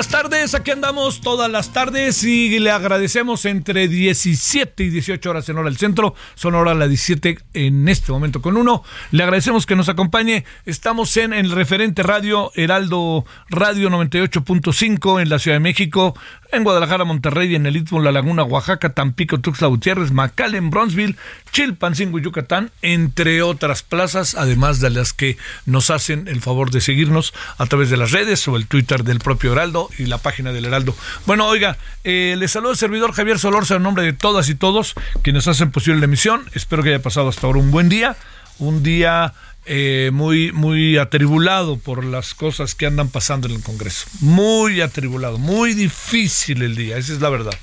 [0.00, 5.46] Buenas tardes, aquí andamos todas las tardes y le agradecemos entre 17 y 18 horas
[5.50, 8.82] en hora del centro, son hora las 17 en este momento con uno.
[9.10, 15.38] Le agradecemos que nos acompañe, estamos en el referente radio Heraldo Radio 98.5 en la
[15.38, 16.16] Ciudad de México,
[16.52, 21.16] en Guadalajara, Monterrey, en el Istmo, La Laguna, Oaxaca, Tampico, Tuxtla Gutiérrez, McAllen, Bronzeville,
[21.52, 26.80] Chilpancingo y Yucatán, entre otras plazas, además de las que nos hacen el favor de
[26.80, 30.52] seguirnos a través de las redes o el Twitter del propio Heraldo y la página
[30.52, 30.94] del Heraldo.
[31.26, 34.94] Bueno, oiga, eh, les saludo el servidor Javier Solorza en nombre de todas y todos
[35.22, 36.42] quienes hacen posible la emisión.
[36.54, 38.16] Espero que haya pasado hasta ahora un buen día,
[38.58, 39.34] un día
[39.66, 44.06] eh, muy, muy atribulado por las cosas que andan pasando en el Congreso.
[44.20, 47.54] Muy atribulado, muy difícil el día, esa es la verdad.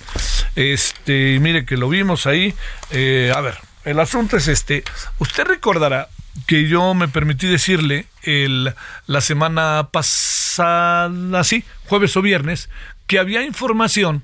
[0.55, 2.53] Este, mire que lo vimos ahí.
[2.91, 4.83] Eh, a ver, el asunto es este.
[5.17, 6.07] Usted recordará
[6.45, 8.73] que yo me permití decirle el,
[9.07, 12.69] la semana pasada, sí, jueves o viernes,
[13.07, 14.23] que había información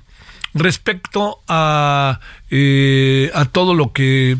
[0.54, 4.38] respecto a, eh, a todo lo que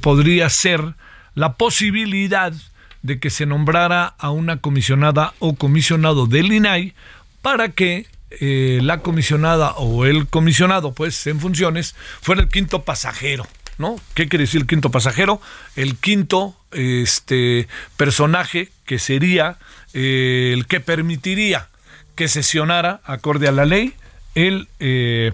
[0.00, 0.94] podría ser
[1.40, 2.52] la posibilidad
[3.00, 6.92] de que se nombrara a una comisionada o comisionado del INAI
[7.40, 13.46] para que eh, la comisionada o el comisionado, pues en funciones, fuera el quinto pasajero.
[13.78, 13.96] ¿No?
[14.12, 15.40] ¿Qué quiere decir el quinto pasajero?
[15.76, 19.56] El quinto este, personaje que sería
[19.94, 21.68] eh, el que permitiría
[22.16, 23.94] que sesionara, acorde a la ley,
[24.34, 25.32] el eh,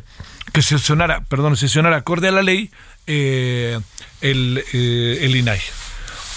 [0.52, 2.70] que sesionara, perdón, sesionara acorde a la ley
[3.08, 3.82] el,
[4.22, 5.58] el INAI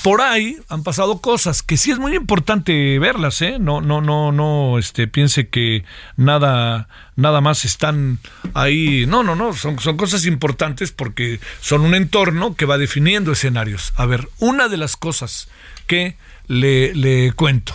[0.04, 3.58] por ahí han pasado cosas que sí es muy importante verlas, ¿eh?
[3.60, 5.84] No, no, no, no, este, piense que
[6.16, 8.20] nada, nada más están
[8.54, 9.06] ahí.
[9.08, 13.94] No, no, no, son, son cosas importantes porque son un entorno que va definiendo escenarios.
[13.96, 15.50] A ver, una de las cosas
[15.88, 16.16] que
[16.48, 17.74] le, le cuento.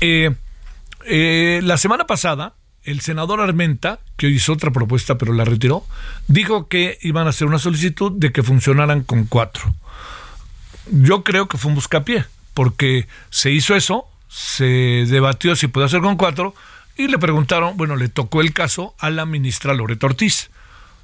[0.00, 0.34] Eh,
[1.06, 2.54] eh, la semana pasada,
[2.84, 5.84] el senador Armenta, que hizo otra propuesta pero la retiró,
[6.28, 9.74] dijo que iban a hacer una solicitud de que funcionaran con cuatro
[10.90, 12.24] yo creo que fue un buscapié,
[12.54, 14.64] porque se hizo eso, se
[15.08, 16.54] debatió si puede hacer con cuatro,
[16.96, 20.50] y le preguntaron, bueno, le tocó el caso a la ministra Loreto Ortiz.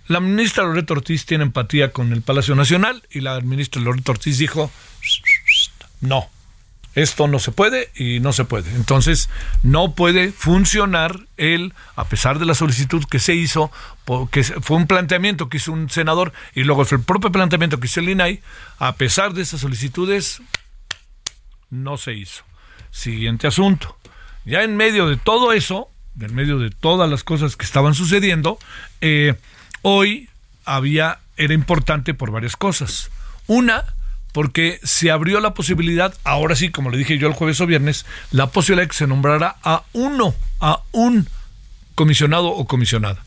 [0.07, 4.39] La ministra Loreto Ortiz tiene empatía con el Palacio Nacional y la ministra Loreto Ortiz
[4.39, 4.71] dijo,
[6.01, 6.29] no,
[6.95, 8.71] esto no se puede y no se puede.
[8.75, 9.29] Entonces,
[9.63, 13.71] no puede funcionar el, a pesar de la solicitud que se hizo,
[14.31, 17.87] que fue un planteamiento que hizo un senador y luego fue el propio planteamiento que
[17.87, 18.41] hizo el INAI,
[18.79, 20.43] a pesar de esas solicitudes,
[21.71, 22.43] no se hizo.
[22.91, 23.97] Siguiente asunto.
[24.45, 25.89] Ya en medio de todo eso,
[26.21, 28.59] en medio de todas las cosas que estaban sucediendo,
[29.01, 29.35] eh,
[29.83, 30.29] hoy
[30.65, 33.11] había, era importante por varias cosas.
[33.47, 33.85] Una,
[34.33, 38.07] porque se abrió la posibilidad, ahora sí, como le dije yo el jueves o viernes,
[38.31, 41.29] la posibilidad de que se nombrara a uno, a un
[41.95, 43.23] comisionado o comisionada.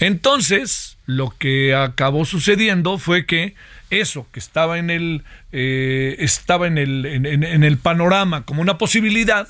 [0.00, 3.54] Entonces, lo que acabó sucediendo fue que
[3.90, 9.48] eso que estaba en el eh, estaba en el, en, el panorama como una posibilidad,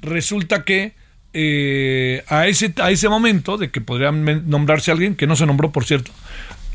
[0.00, 0.94] resulta que
[1.34, 5.72] eh, a, ese, a ese momento de que podría nombrarse alguien, que no se nombró
[5.72, 6.10] por cierto,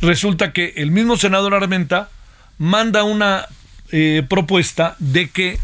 [0.02, 2.10] resulta que el mismo senador Armenta
[2.58, 3.48] manda una
[3.92, 5.60] eh, propuesta de que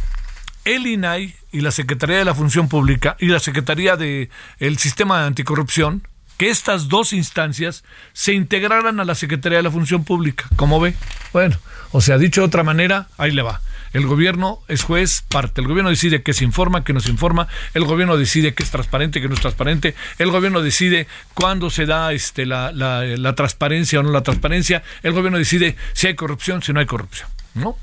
[0.65, 5.19] el INAI y la Secretaría de la Función Pública y la Secretaría del el Sistema
[5.19, 6.07] de Anticorrupción,
[6.39, 7.83] que estas dos instancias
[8.13, 10.45] se integraran a la Secretaría de la Función Pública.
[10.55, 10.95] ¿Cómo ve?
[11.33, 11.57] Bueno,
[11.91, 13.59] o sea, dicho de otra manera, ahí le va.
[13.91, 15.59] El gobierno es juez, parte.
[15.59, 17.49] El gobierno decide qué se informa, qué no se informa.
[17.73, 19.95] El gobierno decide qué es transparente, qué no es transparente.
[20.17, 24.81] El gobierno decide cuándo se da este, la, la, la transparencia o no la transparencia.
[25.03, 27.27] El gobierno decide si hay corrupción, si no hay corrupción.
[27.53, 27.75] ¿No?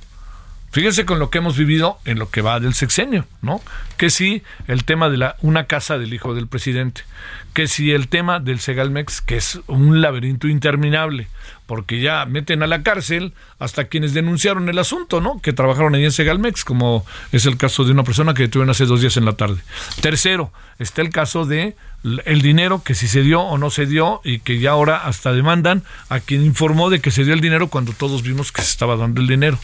[0.76, 3.62] Fíjense con lo que hemos vivido en lo que va del sexenio, ¿no?
[3.96, 7.00] Que sí, el tema de la una casa del hijo del presidente,
[7.55, 11.28] que sí el tema del Segalmex, que es un laberinto interminable,
[11.64, 15.40] porque ya meten a la cárcel hasta quienes denunciaron el asunto, ¿no?
[15.40, 18.84] Que trabajaron ahí en Segalmex, como es el caso de una persona que detuvieron hace
[18.84, 19.62] dos días en la tarde.
[20.02, 21.75] Tercero, está el caso de
[22.26, 25.32] el dinero que si se dio o no se dio y que ya ahora hasta
[25.32, 28.69] demandan a quien informó de que se dio el dinero cuando todos vimos que se
[28.69, 29.58] estaba dando el dinero.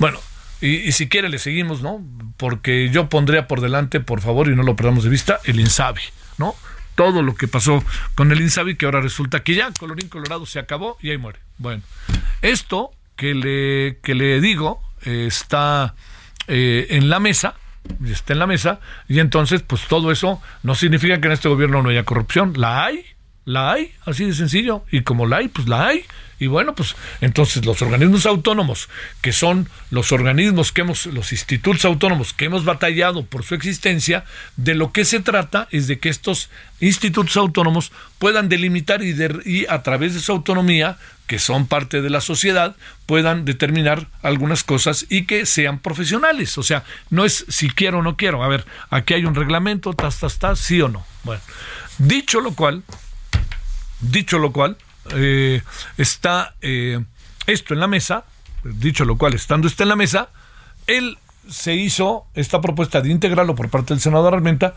[0.00, 0.18] Bueno,
[0.60, 2.04] y, si quiere le seguimos, ¿no?
[2.36, 6.02] Porque yo pondría por delante, por favor, y no lo perdamos de vista, el Insabi,
[6.38, 6.54] ¿no?
[6.94, 10.58] Todo lo que pasó con el Insabi, que ahora resulta que ya, colorín colorado, se
[10.58, 11.40] acabó y ahí muere.
[11.58, 11.82] Bueno,
[12.42, 15.94] esto que le, que le digo eh, está
[16.48, 17.54] eh, en la mesa,
[18.06, 21.82] está en la mesa, y entonces, pues todo eso no significa que en este gobierno
[21.82, 22.54] no haya corrupción.
[22.56, 23.04] La hay,
[23.44, 24.84] la hay, así de sencillo.
[24.90, 26.04] Y como la hay, pues la hay.
[26.38, 28.88] Y bueno, pues entonces los organismos autónomos,
[29.22, 34.24] que son los organismos que hemos, los institutos autónomos que hemos batallado por su existencia,
[34.56, 36.50] de lo que se trata es de que estos
[36.80, 42.10] institutos autónomos puedan delimitar y, y a través de su autonomía, que son parte de
[42.10, 46.58] la sociedad, puedan determinar algunas cosas y que sean profesionales.
[46.58, 48.44] O sea, no es si quiero o no quiero.
[48.44, 51.06] A ver, aquí hay un reglamento, tas, tas, tas, sí o no.
[51.24, 51.42] Bueno,
[51.98, 52.82] dicho lo cual,
[54.00, 54.76] dicho lo cual,
[55.14, 55.62] eh,
[55.96, 57.04] está eh,
[57.46, 58.24] esto en la mesa,
[58.64, 60.28] dicho lo cual, estando esto en la mesa,
[60.86, 61.18] él
[61.48, 64.74] se hizo esta propuesta de integrarlo por parte del senador Armenta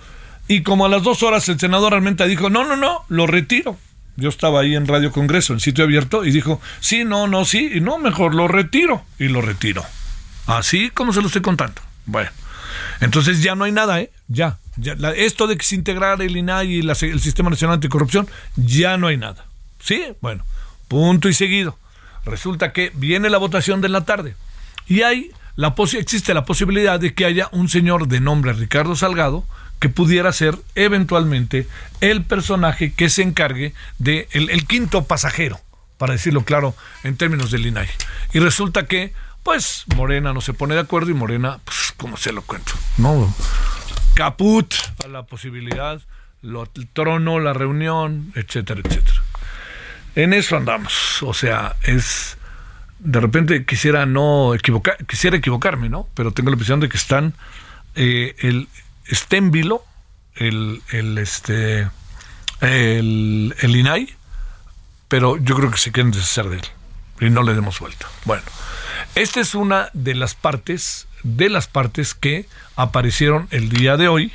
[0.47, 3.77] y como a las dos horas el senador Armenta dijo, no, no, no, lo retiro.
[4.15, 7.69] Yo estaba ahí en Radio Congreso, en sitio abierto, y dijo, sí, no, no, sí,
[7.75, 9.03] y no, mejor lo retiro.
[9.19, 9.85] Y lo retiro.
[10.47, 11.81] Así como se lo estoy contando.
[12.07, 12.31] Bueno,
[12.99, 14.11] entonces ya no hay nada, ¿eh?
[14.27, 14.57] Ya.
[14.75, 19.07] ya esto de que se integrara el INAI y el Sistema Nacional Anticorrupción, ya no
[19.07, 19.45] hay nada.
[19.79, 20.45] Sí, bueno,
[20.87, 21.77] punto y seguido.
[22.25, 24.35] Resulta que viene la votación de la tarde
[24.87, 29.45] y hay la existe la posibilidad de que haya un señor de nombre Ricardo Salgado
[29.79, 31.67] que pudiera ser eventualmente
[32.01, 35.59] el personaje que se encargue de el, quinto pasajero,
[35.97, 37.87] para decirlo claro en términos del INAI.
[38.33, 42.33] Y resulta que, pues, Morena no se pone de acuerdo y Morena, pues, ¿cómo se
[42.33, 42.73] lo cuento?
[42.97, 43.33] No,
[44.15, 44.73] caput
[45.03, 46.01] a la posibilidad,
[46.41, 49.23] lo, trono, la reunión, etcétera, etcétera.
[50.15, 51.21] En eso andamos.
[51.23, 52.37] O sea, es.
[52.99, 56.07] De repente quisiera no equivocar, quisiera equivocarme, ¿no?
[56.15, 57.33] Pero tengo la impresión de que están
[57.95, 58.67] eh, el
[59.09, 59.83] Stémbilo,
[60.35, 61.87] el, el este
[62.61, 64.13] el, el INAI,
[65.07, 66.65] pero yo creo que se quieren deshacer de él
[67.21, 68.07] y no le demos vuelta.
[68.25, 68.43] Bueno,
[69.15, 74.31] esta es una de las partes, de las partes que aparecieron el día de hoy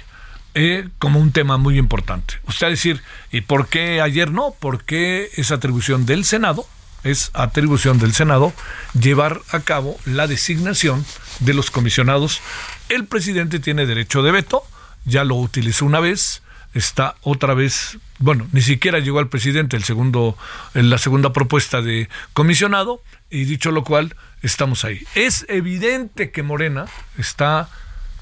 [0.54, 2.34] eh, como un tema muy importante.
[2.46, 3.02] Usted va a decir,
[3.32, 4.54] ¿y por qué ayer no?
[4.58, 6.66] Porque es atribución del Senado,
[7.02, 8.52] es atribución del Senado
[8.98, 11.04] llevar a cabo la designación
[11.40, 12.40] de los comisionados.
[12.88, 14.62] El presidente tiene derecho de veto,
[15.04, 16.42] ya lo utilizó una vez,
[16.72, 20.36] está otra vez, bueno, ni siquiera llegó al presidente el segundo,
[20.72, 25.04] la segunda propuesta de comisionado, y dicho lo cual, estamos ahí.
[25.14, 26.86] Es evidente que Morena
[27.18, 27.68] está,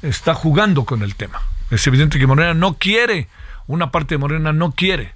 [0.03, 1.43] está jugando con el tema.
[1.73, 3.29] Es evidente que Morena no quiere,
[3.67, 5.15] una parte de Morena no quiere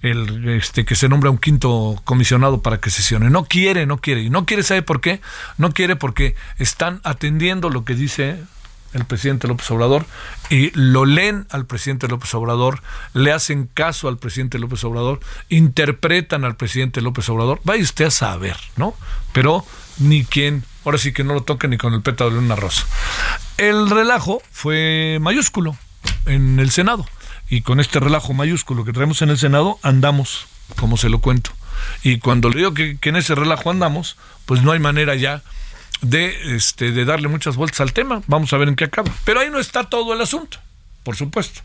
[0.00, 3.28] el, este, que se nombra un quinto comisionado para que sesione.
[3.28, 4.22] No quiere, no quiere.
[4.22, 5.20] Y no quiere, ¿sabe por qué?
[5.58, 8.40] No quiere porque están atendiendo lo que dice
[8.94, 10.06] el presidente López Obrador
[10.48, 12.80] y lo leen al presidente López Obrador,
[13.12, 15.20] le hacen caso al presidente López Obrador,
[15.50, 17.60] interpretan al presidente López Obrador.
[17.64, 18.94] Vaya usted a saber, ¿no?
[19.34, 19.62] Pero
[19.98, 22.86] ni quien, ahora sí que no lo toque ni con el pétalo de una rosa.
[23.58, 25.76] El relajo fue mayúsculo
[26.26, 27.06] en el Senado.
[27.48, 31.50] Y con este relajo mayúsculo que traemos en el Senado, andamos, como se lo cuento.
[32.02, 35.42] Y cuando le digo que, en ese relajo andamos, pues no hay manera ya
[36.02, 38.22] de, este, de darle muchas vueltas al tema.
[38.26, 39.12] Vamos a ver en qué acaba.
[39.24, 40.58] Pero ahí no está todo el asunto,
[41.02, 41.62] por supuesto.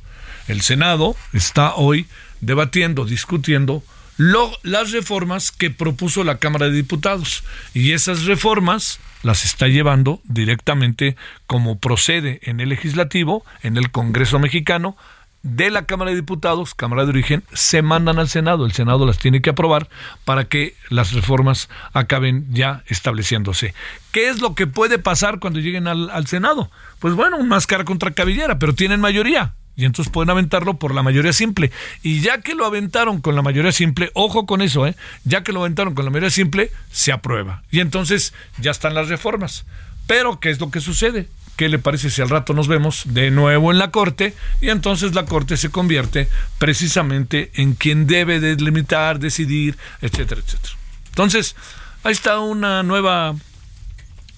[0.47, 2.07] El Senado está hoy
[2.41, 3.83] debatiendo, discutiendo
[4.17, 7.43] lo, las reformas que propuso la Cámara de Diputados.
[7.73, 11.15] Y esas reformas las está llevando directamente
[11.47, 14.95] como procede en el legislativo, en el Congreso mexicano,
[15.41, 18.65] de la Cámara de Diputados, Cámara de Origen, se mandan al Senado.
[18.65, 19.89] El Senado las tiene que aprobar
[20.23, 23.73] para que las reformas acaben ya estableciéndose.
[24.11, 26.71] ¿Qué es lo que puede pasar cuando lleguen al, al Senado?
[26.99, 31.03] Pues bueno, un máscara contra cabellera, pero tienen mayoría y entonces pueden aventarlo por la
[31.03, 31.71] mayoría simple.
[32.01, 34.95] Y ya que lo aventaron con la mayoría simple, ojo con eso, ¿eh?
[35.23, 37.63] ya que lo aventaron con la mayoría simple, se aprueba.
[37.71, 39.65] Y entonces ya están las reformas.
[40.05, 41.27] Pero, ¿qué es lo que sucede?
[41.55, 44.33] ¿Qué le parece si al rato nos vemos de nuevo en la Corte?
[44.61, 46.27] Y entonces la Corte se convierte
[46.57, 50.73] precisamente en quien debe delimitar, decidir, etcétera, etcétera.
[51.09, 51.55] Entonces,
[52.03, 53.35] ahí está una nueva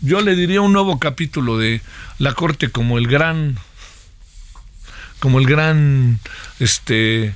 [0.01, 1.81] yo le diría un nuevo capítulo de
[2.19, 3.57] la Corte como el gran
[5.19, 6.19] como el gran
[6.60, 7.34] este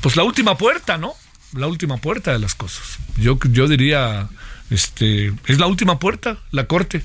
[0.00, 1.14] pues la última puerta, ¿no?
[1.54, 2.98] La última puerta de las cosas.
[3.16, 4.28] Yo yo diría
[4.70, 7.02] este es la última puerta, la Corte.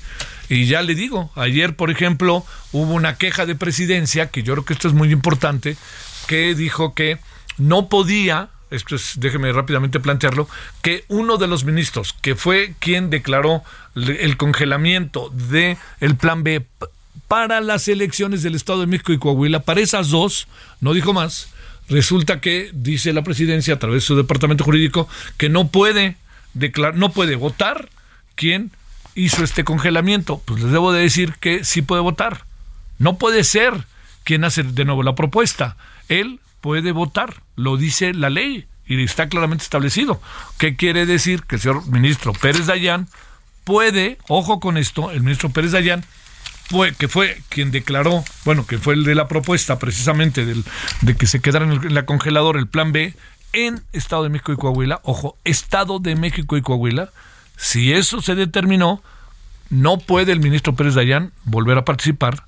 [0.48, 4.64] Y ya le digo, ayer, por ejemplo, hubo una queja de presidencia, que yo creo
[4.64, 5.76] que esto es muy importante,
[6.28, 7.18] que dijo que
[7.58, 10.48] no podía, esto es, déjeme rápidamente plantearlo,
[10.82, 13.64] que uno de los ministros, que fue quien declaró
[13.96, 16.64] el congelamiento de el plan B
[17.28, 20.48] para las elecciones del Estado de México y Coahuila, para esas dos,
[20.80, 21.48] no dijo más,
[21.88, 26.16] resulta que dice la presidencia a través de su departamento jurídico que no puede
[26.54, 27.88] declarar, no puede votar
[28.34, 28.70] quien
[29.14, 30.40] hizo este congelamiento.
[30.44, 32.44] Pues les debo de decir que sí puede votar.
[32.98, 33.86] No puede ser
[34.24, 35.76] quien hace de nuevo la propuesta.
[36.08, 40.20] Él puede votar, lo dice la ley y está claramente establecido.
[40.58, 41.42] ¿Qué quiere decir?
[41.42, 43.08] Que el señor ministro Pérez Dayán
[43.64, 46.04] puede, ojo con esto, el ministro Pérez Dayán,
[46.68, 50.64] fue, que fue quien declaró, bueno, que fue el de la propuesta precisamente del,
[51.02, 53.14] de que se quedara en, la congeladora el plan B
[53.52, 57.10] en Estado de México y Coahuila, ojo, Estado de México y Coahuila,
[57.56, 59.02] si eso se determinó,
[59.70, 62.44] no puede el ministro Pérez Dayán volver a participar,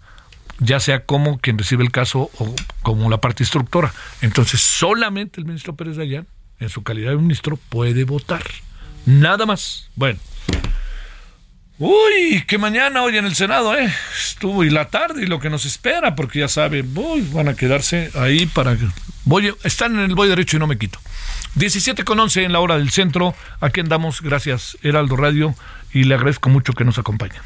[0.58, 3.92] ya sea como quien recibe el caso o como la parte instructora.
[4.20, 6.26] Entonces, solamente el ministro Pérez Dayán,
[6.60, 8.42] en su calidad de ministro, puede votar.
[9.06, 9.88] Nada más.
[9.94, 10.18] Bueno.
[11.80, 13.92] Uy, que mañana hoy en el Senado, ¿eh?
[14.18, 16.92] Estuvo y la tarde y lo que nos espera, porque ya saben,
[17.32, 18.76] van a quedarse ahí para...
[19.24, 20.98] Voy, están en el voy derecho y no me quito.
[21.54, 23.32] 17 con 11 en la hora del centro.
[23.60, 25.54] Aquí andamos, gracias Heraldo Radio,
[25.92, 27.36] y le agradezco mucho que nos acompañe.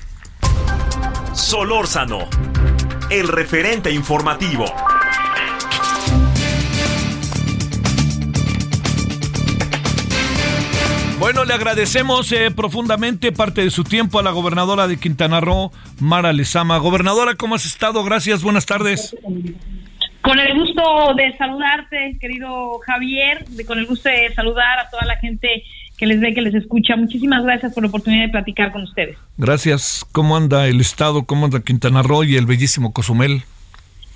[1.34, 2.28] Solórzano,
[3.10, 4.64] el referente informativo.
[11.22, 15.70] Bueno, le agradecemos eh, profundamente parte de su tiempo a la gobernadora de Quintana Roo,
[16.00, 16.78] Mara Lezama.
[16.78, 18.02] Gobernadora, ¿cómo has estado?
[18.02, 19.16] Gracias, buenas tardes.
[20.20, 25.06] Con el gusto de saludarte, querido Javier, de, con el gusto de saludar a toda
[25.06, 25.62] la gente
[25.96, 26.96] que les ve, que les escucha.
[26.96, 29.16] Muchísimas gracias por la oportunidad de platicar con ustedes.
[29.36, 30.04] Gracias.
[30.10, 31.22] ¿Cómo anda el Estado?
[31.22, 33.44] ¿Cómo anda Quintana Roo y el bellísimo Cozumel?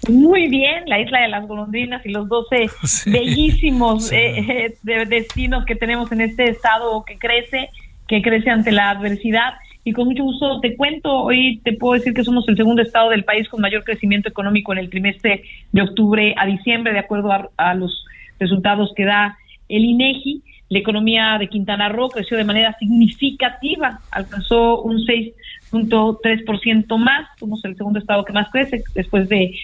[0.09, 2.71] Muy bien, la isla de las golondrinas y los 12
[3.11, 7.71] bellísimos eh, eh, destinos que tenemos en este estado que crece,
[8.07, 9.55] que crece ante la adversidad.
[9.83, 13.11] Y con mucho gusto te cuento, hoy te puedo decir que somos el segundo estado
[13.11, 17.31] del país con mayor crecimiento económico en el trimestre de octubre a diciembre, de acuerdo
[17.57, 18.05] a, los
[18.39, 20.43] resultados que da el INEGI.
[20.69, 27.77] La economía de Quintana Roo creció de manera significativa, alcanzó un 6.3% más, somos el
[27.77, 29.55] segundo estado que más crece después de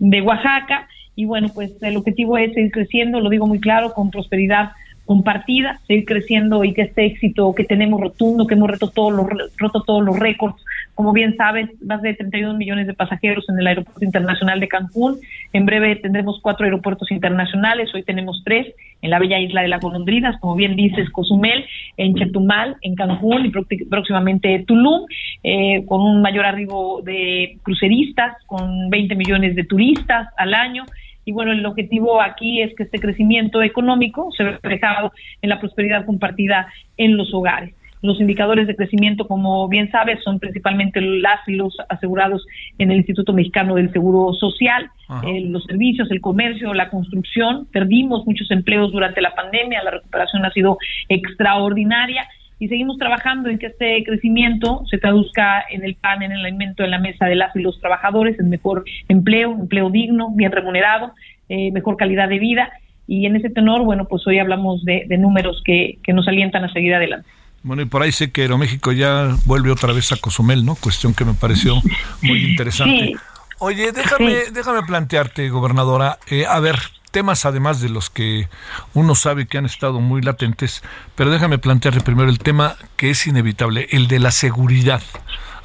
[0.00, 0.88] de Oaxaca.
[1.14, 4.72] Y bueno, pues el objetivo es seguir creciendo, lo digo muy claro, con prosperidad
[5.06, 9.26] compartida, seguir creciendo y que este éxito que tenemos rotundo, que hemos roto todos los,
[9.56, 10.54] roto todos los récords,
[11.00, 15.16] como bien sabes, más de 31 millones de pasajeros en el Aeropuerto Internacional de Cancún.
[15.54, 18.66] En breve tendremos cuatro aeropuertos internacionales, hoy tenemos tres,
[19.00, 21.64] en la bella isla de las Golondrinas, como bien dices, Cozumel,
[21.96, 25.06] en Chetumal, en Cancún y próximamente Tulum,
[25.42, 30.84] eh, con un mayor arribo de cruceristas, con 20 millones de turistas al año
[31.24, 35.60] y bueno, el objetivo aquí es que este crecimiento económico se ve reflejado en la
[35.60, 36.66] prosperidad compartida
[36.98, 37.74] en los hogares.
[38.02, 42.46] Los indicadores de crecimiento, como bien sabes, son principalmente las y los asegurados
[42.78, 44.90] en el Instituto Mexicano del Seguro Social,
[45.26, 47.66] eh, los servicios, el comercio, la construcción.
[47.72, 50.78] Perdimos muchos empleos durante la pandemia, la recuperación ha sido
[51.08, 52.26] extraordinaria
[52.60, 56.84] y seguimos trabajando en que este crecimiento se traduzca en el pan, en el alimento,
[56.84, 61.12] en la mesa de las y los trabajadores, en mejor empleo, empleo digno, bien remunerado,
[61.48, 62.70] eh, mejor calidad de vida.
[63.06, 66.94] Y en ese tenor, bueno, pues hoy hablamos de, números que, nos alientan a seguir
[66.94, 67.26] adelante.
[67.62, 70.76] Bueno, y por ahí sé que Aeroméxico ya vuelve otra vez a Cozumel, ¿no?
[70.76, 71.82] Cuestión que me pareció
[72.22, 73.14] muy interesante.
[73.58, 76.78] Oye, déjame, déjame plantearte, gobernadora, eh, a ver,
[77.10, 78.48] temas además de los que
[78.94, 80.82] uno sabe que han estado muy latentes,
[81.14, 85.02] pero déjame plantearle primero el tema que es inevitable, el de la seguridad.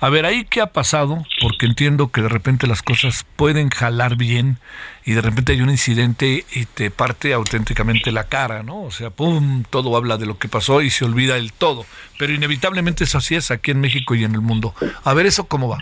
[0.01, 1.23] A ver, ahí qué ha pasado,
[1.55, 4.57] porque entiendo que de repente las cosas pueden jalar bien
[5.05, 8.83] y de repente hay un incidente y te parte auténticamente la cara, ¿no?
[8.83, 11.85] O sea, pum, todo habla de lo que pasó y se olvida el todo.
[12.19, 14.75] Pero inevitablemente eso así es aquí en México y en el mundo.
[15.05, 15.79] A ver, ¿eso cómo va?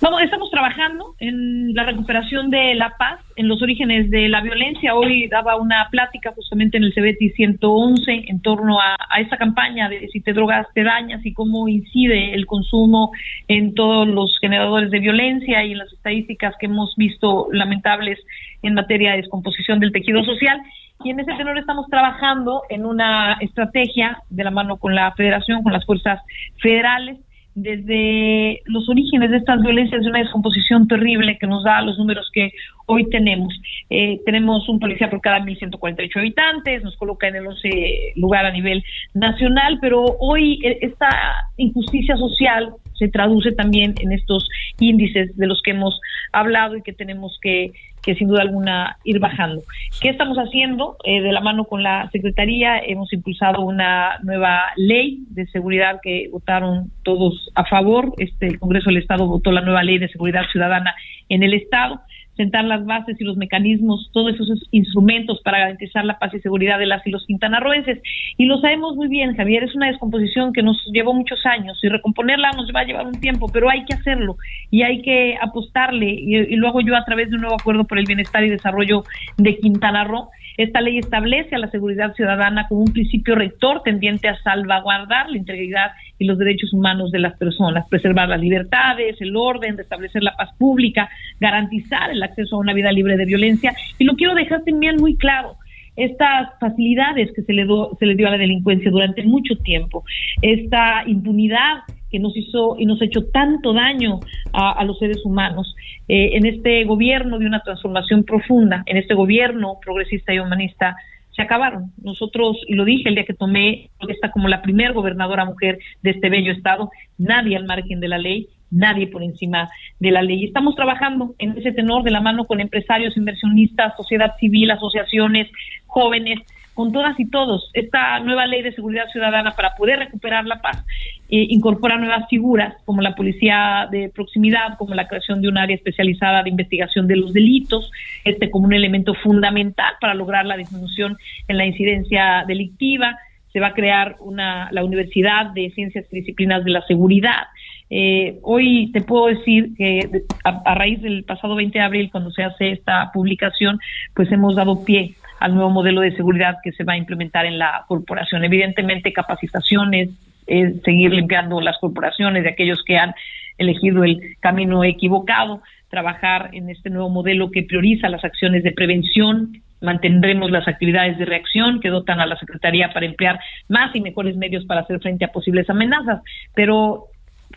[0.00, 4.94] Vamos, estamos trabajando en la recuperación de la paz, en los orígenes de la violencia.
[4.94, 9.88] Hoy daba una plática justamente en el CBT 111 en torno a, a esa campaña
[9.88, 13.12] de si te drogas te dañas y cómo incide el consumo
[13.48, 18.18] en todos los generadores de violencia y en las estadísticas que hemos visto lamentables
[18.62, 20.60] en materia de descomposición del tejido social.
[21.02, 25.62] Y en ese tenor estamos trabajando en una estrategia de la mano con la federación,
[25.62, 26.20] con las fuerzas
[26.60, 27.18] federales,
[27.54, 32.28] desde los orígenes de estas violencias de una descomposición terrible que nos da los números
[32.32, 32.52] que
[32.86, 33.54] hoy tenemos.
[33.90, 38.50] Eh, tenemos un policía por cada 1.148 habitantes, nos coloca en el 11 lugar a
[38.50, 38.84] nivel
[39.14, 41.08] nacional, pero hoy eh, esta
[41.56, 44.48] injusticia social se traduce también en estos
[44.78, 46.00] índices de los que hemos
[46.32, 47.72] hablado y que tenemos que,
[48.02, 49.62] que sin duda alguna ir bajando.
[50.00, 50.96] ¿Qué estamos haciendo?
[51.04, 56.28] Eh, de la mano con la Secretaría hemos impulsado una nueva ley de seguridad que
[56.30, 58.12] votaron todos a favor.
[58.18, 60.94] Este, el Congreso del Estado votó la nueva ley de seguridad ciudadana
[61.28, 62.00] en el Estado
[62.36, 66.78] sentar las bases y los mecanismos, todos esos instrumentos para garantizar la paz y seguridad
[66.78, 68.00] de las y los quintanarroenses.
[68.36, 71.88] Y lo sabemos muy bien, Javier, es una descomposición que nos llevó muchos años y
[71.88, 74.36] recomponerla nos va a llevar un tiempo, pero hay que hacerlo
[74.70, 76.10] y hay que apostarle.
[76.10, 78.50] Y, y lo hago yo a través de un nuevo acuerdo por el bienestar y
[78.50, 79.04] desarrollo
[79.38, 84.28] de Quintana Roo esta ley establece a la seguridad ciudadana como un principio rector tendiente
[84.28, 89.36] a salvaguardar la integridad y los derechos humanos de las personas, preservar las libertades, el
[89.36, 91.08] orden, restablecer la paz pública,
[91.40, 93.74] garantizar el acceso a una vida libre de violencia.
[93.98, 95.56] Y lo quiero dejar también muy claro
[95.96, 97.66] estas facilidades que se le,
[97.98, 100.04] se le dio a la delincuencia durante mucho tiempo,
[100.42, 101.82] esta impunidad
[102.14, 104.20] que nos hizo y nos ha hecho tanto daño
[104.52, 105.74] a, los seres humanos.
[106.06, 110.94] Eh, en este gobierno de una transformación profunda, en este gobierno progresista y humanista,
[111.34, 111.90] se acabaron.
[112.00, 116.10] Nosotros, y lo dije el día que tomé esta como la primer gobernadora mujer de
[116.10, 119.68] este bello estado, nadie al margen de la ley, nadie por encima
[119.98, 120.44] de la ley.
[120.44, 125.48] Estamos trabajando en ese tenor de la mano con empresarios, inversionistas, sociedad civil, asociaciones,
[125.86, 126.38] jóvenes,
[126.74, 127.70] con todas y todos.
[127.72, 130.84] Esta nueva ley de seguridad ciudadana para poder recuperar la paz
[131.30, 135.76] eh, incorpora nuevas figuras como la policía de proximidad, como la creación de un área
[135.76, 137.90] especializada de investigación de los delitos,
[138.24, 141.16] este como un elemento fundamental para lograr la disminución
[141.48, 143.18] en la incidencia delictiva.
[143.52, 147.44] Se va a crear una, la Universidad de Ciencias y Disciplinas de la Seguridad.
[147.88, 152.32] Eh, hoy te puedo decir que a, a raíz del pasado 20 de abril, cuando
[152.32, 153.78] se hace esta publicación,
[154.14, 157.58] pues hemos dado pie al nuevo modelo de seguridad que se va a implementar en
[157.58, 158.44] la corporación.
[158.44, 160.08] Evidentemente, capacitaciones,
[160.46, 163.14] seguir limpiando las corporaciones de aquellos que han
[163.58, 169.60] elegido el camino equivocado, trabajar en este nuevo modelo que prioriza las acciones de prevención,
[169.82, 173.38] mantendremos las actividades de reacción que dotan a la Secretaría para emplear
[173.68, 176.22] más y mejores medios para hacer frente a posibles amenazas,
[176.54, 177.08] pero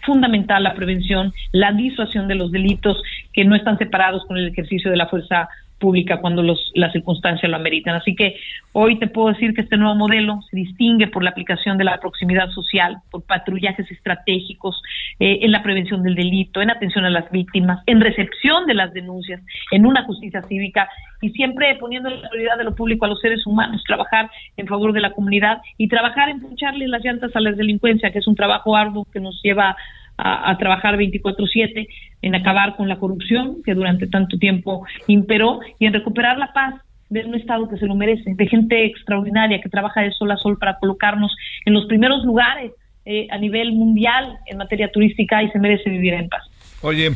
[0.05, 4.91] fundamental la prevención, la disuasión de los delitos que no están separados con el ejercicio
[4.91, 5.47] de la fuerza
[5.79, 7.95] pública cuando los, las circunstancias lo ameritan.
[7.95, 8.35] Así que
[8.73, 11.99] hoy te puedo decir que este nuevo modelo se distingue por la aplicación de la
[11.99, 14.81] proximidad social, por patrullajes estratégicos,
[15.19, 18.93] eh, en la prevención del delito, en atención a las víctimas, en recepción de las
[18.93, 20.89] denuncias, en una justicia cívica
[21.21, 24.93] y siempre poniendo la prioridad de lo público a los seres humanos, trabajar en favor
[24.93, 28.35] de la comunidad y trabajar en puncharle las llantas a la delincuencia, que es un
[28.35, 29.75] trabajo arduo que nos lleva
[30.17, 31.88] a, trabajar 24/7
[32.21, 36.75] en acabar con la corrupción que durante tanto tiempo imperó y en recuperar la paz
[37.10, 40.38] de un Estado que se lo merece, de gente extraordinaria que trabaja de sol a
[40.38, 41.34] sol para colocarnos
[41.65, 42.71] en los primeros lugares
[43.06, 46.43] eh, a nivel mundial en materia turística y se merece vivir en paz.
[46.82, 47.12] Oye,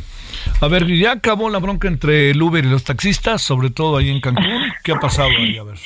[0.60, 4.08] a ver, ya acabó la bronca entre el Uber y los taxistas, sobre todo ahí
[4.08, 4.44] en Cancún.
[4.82, 5.58] ¿Qué ha pasado ahí?
[5.58, 5.76] A ver.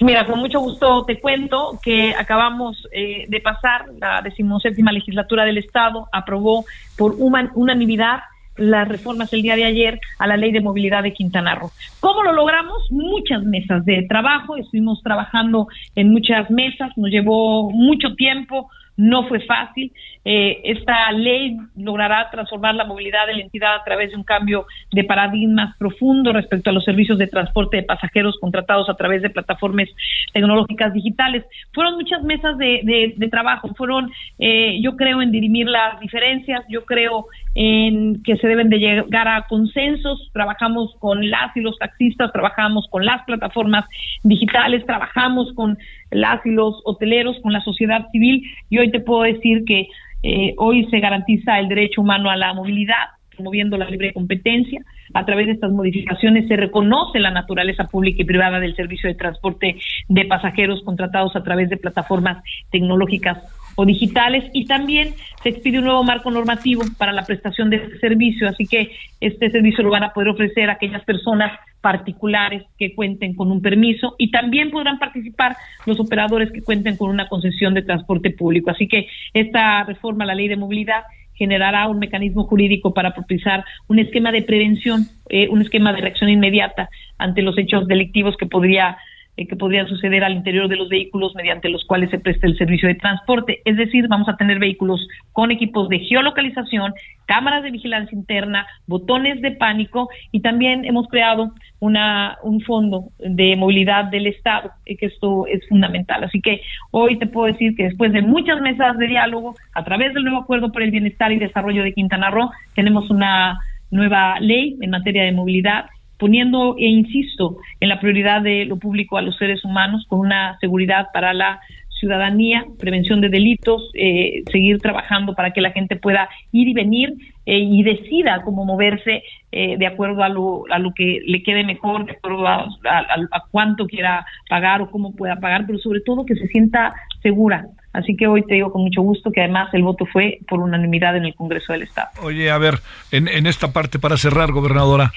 [0.00, 5.58] Mira, con mucho gusto te cuento que acabamos eh, de pasar la decimoséptima legislatura del
[5.58, 6.64] Estado, aprobó
[6.96, 8.20] por unanimidad
[8.56, 11.70] las reformas el día de ayer a la ley de movilidad de Quintana Roo.
[12.00, 12.90] ¿Cómo lo logramos?
[12.90, 19.40] Muchas mesas de trabajo, estuvimos trabajando en muchas mesas, nos llevó mucho tiempo, no fue
[19.40, 19.92] fácil.
[20.24, 24.66] Eh, esta ley logrará transformar la movilidad de la entidad a través de un cambio
[24.90, 29.30] de paradigmas profundo respecto a los servicios de transporte de pasajeros contratados a través de
[29.30, 29.88] plataformas
[30.32, 31.44] tecnológicas digitales.
[31.72, 36.84] Fueron muchas mesas de, de, trabajo, fueron, eh, yo creo, en dirimir las diferencias, yo
[36.84, 42.32] creo en que se deben de llegar a consensos, trabajamos con las y los taxistas,
[42.32, 43.84] trabajamos con las plataformas
[44.22, 45.78] digitales, trabajamos con
[46.10, 49.88] las y los hoteleros, con la sociedad civil y hoy te puedo decir que
[50.22, 54.80] eh, hoy se garantiza el derecho humano a la movilidad, promoviendo la libre competencia.
[55.14, 59.14] A través de estas modificaciones se reconoce la naturaleza pública y privada del servicio de
[59.14, 59.76] transporte
[60.08, 63.38] de pasajeros contratados a través de plataformas tecnológicas
[63.76, 67.98] o digitales y también se expide un nuevo marco normativo para la prestación de este
[67.98, 73.34] servicio, así que este servicio lo van a poder ofrecer aquellas personas particulares que cuenten
[73.34, 77.82] con un permiso y también podrán participar los operadores que cuenten con una concesión de
[77.82, 78.70] transporte público.
[78.70, 81.04] Así que esta reforma a la ley de movilidad
[81.36, 86.30] generará un mecanismo jurídico para propiciar un esquema de prevención, eh, un esquema de reacción
[86.30, 88.96] inmediata ante los hechos delictivos que podría
[89.36, 92.56] eh, que podrían suceder al interior de los vehículos mediante los cuales se presta el
[92.56, 93.60] servicio de transporte.
[93.64, 96.94] Es decir, vamos a tener vehículos con equipos de geolocalización,
[97.26, 103.56] cámaras de vigilancia interna, botones de pánico y también hemos creado una, un fondo de
[103.56, 106.24] movilidad del Estado, y que esto es fundamental.
[106.24, 110.14] Así que hoy te puedo decir que después de muchas mesas de diálogo, a través
[110.14, 113.58] del nuevo acuerdo por el bienestar y desarrollo de Quintana Roo, tenemos una
[113.90, 115.86] nueva ley en materia de movilidad
[116.18, 120.58] poniendo, e insisto, en la prioridad de lo público a los seres humanos con una
[120.60, 121.60] seguridad para la
[121.98, 127.14] ciudadanía, prevención de delitos, eh, seguir trabajando para que la gente pueda ir y venir
[127.46, 131.64] eh, y decida cómo moverse eh, de acuerdo a lo, a lo que le quede
[131.64, 136.26] mejor, de acuerdo a, a, cuánto quiera pagar o cómo pueda pagar, pero sobre todo
[136.26, 137.66] que se sienta segura.
[137.92, 141.16] Así que hoy te digo con mucho gusto que además el voto fue por unanimidad
[141.16, 142.08] en el Congreso del Estado.
[142.22, 142.74] Oye, a ver,
[143.10, 145.12] en, en esta parte para cerrar, gobernadora,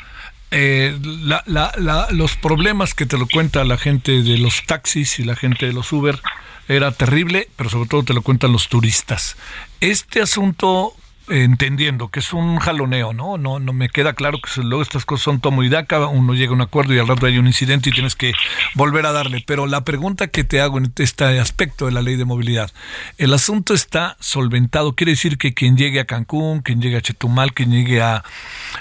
[0.52, 5.24] eh, la, la, los problemas que te lo cuenta la gente de los taxis y
[5.24, 6.20] la gente de los Uber
[6.68, 9.36] era terrible, pero sobre todo te lo cuentan los turistas.
[9.80, 10.94] Este asunto
[11.30, 13.38] entendiendo que es un jaloneo, ¿no?
[13.38, 16.52] No, no me queda claro que luego estas cosas son tomo y daca, uno llega
[16.52, 18.34] a un acuerdo y al rato hay un incidente y tienes que
[18.76, 19.44] volver a darle.
[19.46, 22.72] Pero la pregunta que te hago en este aspecto de la ley de movilidad,
[23.18, 27.54] el asunto está solventado, quiere decir que quien llegue a Cancún, quien llegue a Chetumal,
[27.54, 28.24] quien llegue a,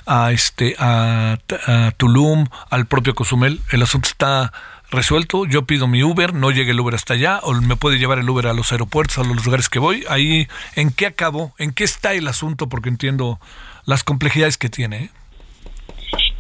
[0.07, 4.53] a este a, a Tulum, al propio Cozumel, el asunto está
[4.91, 8.19] resuelto, yo pido mi Uber, no llegue el Uber hasta allá, o me puede llevar
[8.19, 10.05] el Uber a los aeropuertos, a los lugares que voy.
[10.09, 10.47] Ahí,
[10.77, 11.53] ¿en qué acabó?
[11.59, 12.69] ¿En qué está el asunto?
[12.69, 13.39] Porque entiendo
[13.87, 14.97] las complejidades que tiene.
[14.97, 15.11] ¿eh?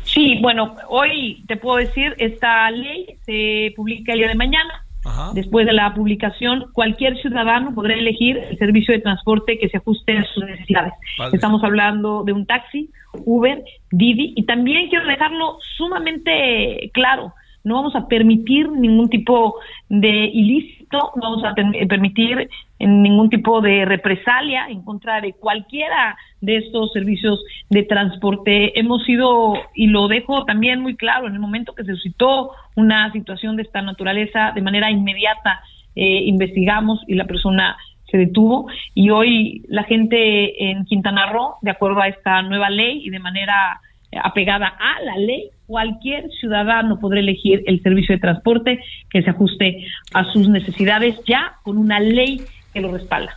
[0.05, 4.85] Sí, bueno, hoy te puedo decir, esta ley se publica el día de mañana.
[5.33, 10.19] Después de la publicación, cualquier ciudadano podrá elegir el servicio de transporte que se ajuste
[10.19, 10.93] a sus necesidades.
[11.33, 12.91] Estamos hablando de un taxi,
[13.25, 17.33] Uber, Didi, y también quiero dejarlo sumamente claro
[17.69, 19.57] no vamos a permitir ningún tipo
[19.89, 22.49] de ilícito, no vamos a permitir
[22.81, 28.79] ningún tipo de represalia en contra de cualquiera de estos servicios de transporte.
[28.79, 33.13] Hemos sido, y lo dejo también muy claro, en el momento que se suscitó una
[33.13, 35.61] situación de esta naturaleza, de manera inmediata
[35.95, 37.77] eh, investigamos y la persona
[38.11, 43.03] se detuvo y hoy la gente en Quintana Roo, de acuerdo a esta nueva ley
[43.05, 43.81] y de manera
[44.13, 49.87] apegada a la ley, cualquier ciudadano podrá elegir el servicio de transporte que se ajuste
[50.15, 52.43] a sus necesidades ya con una ley
[52.73, 53.37] que lo respalda.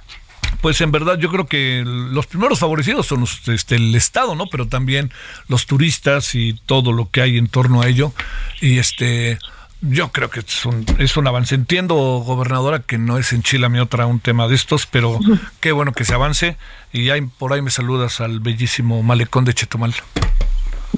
[0.62, 4.46] Pues en verdad yo creo que los primeros favorecidos son este, el Estado, ¿no?
[4.46, 5.12] Pero también
[5.48, 8.14] los turistas y todo lo que hay en torno a ello.
[8.62, 9.40] Y este,
[9.82, 11.56] yo creo que es un, es un avance.
[11.56, 15.20] Entiendo, gobernadora, que no es en Chile mi otra un tema de estos, pero
[15.60, 16.58] qué bueno que se avance.
[16.94, 19.94] Y hay, por ahí me saludas al bellísimo malecón de Chetumal.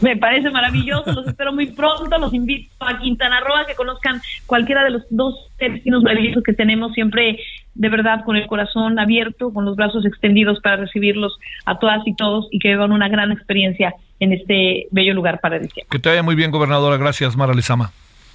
[0.04, 4.22] Me parece maravilloso, los espero muy pronto, los invito a Quintana Roo a que conozcan
[4.46, 7.39] cualquiera de los dos destinos maravillosos que tenemos siempre
[7.76, 12.16] de verdad con el corazón abierto, con los brazos extendidos para recibirlos a todas y
[12.16, 15.89] todos y que vivan una gran experiencia en este bello lugar para paradisíaco.
[15.89, 16.98] Que te vaya muy bien, gobernadora.
[16.98, 17.92] Gracias, Mara Lezama.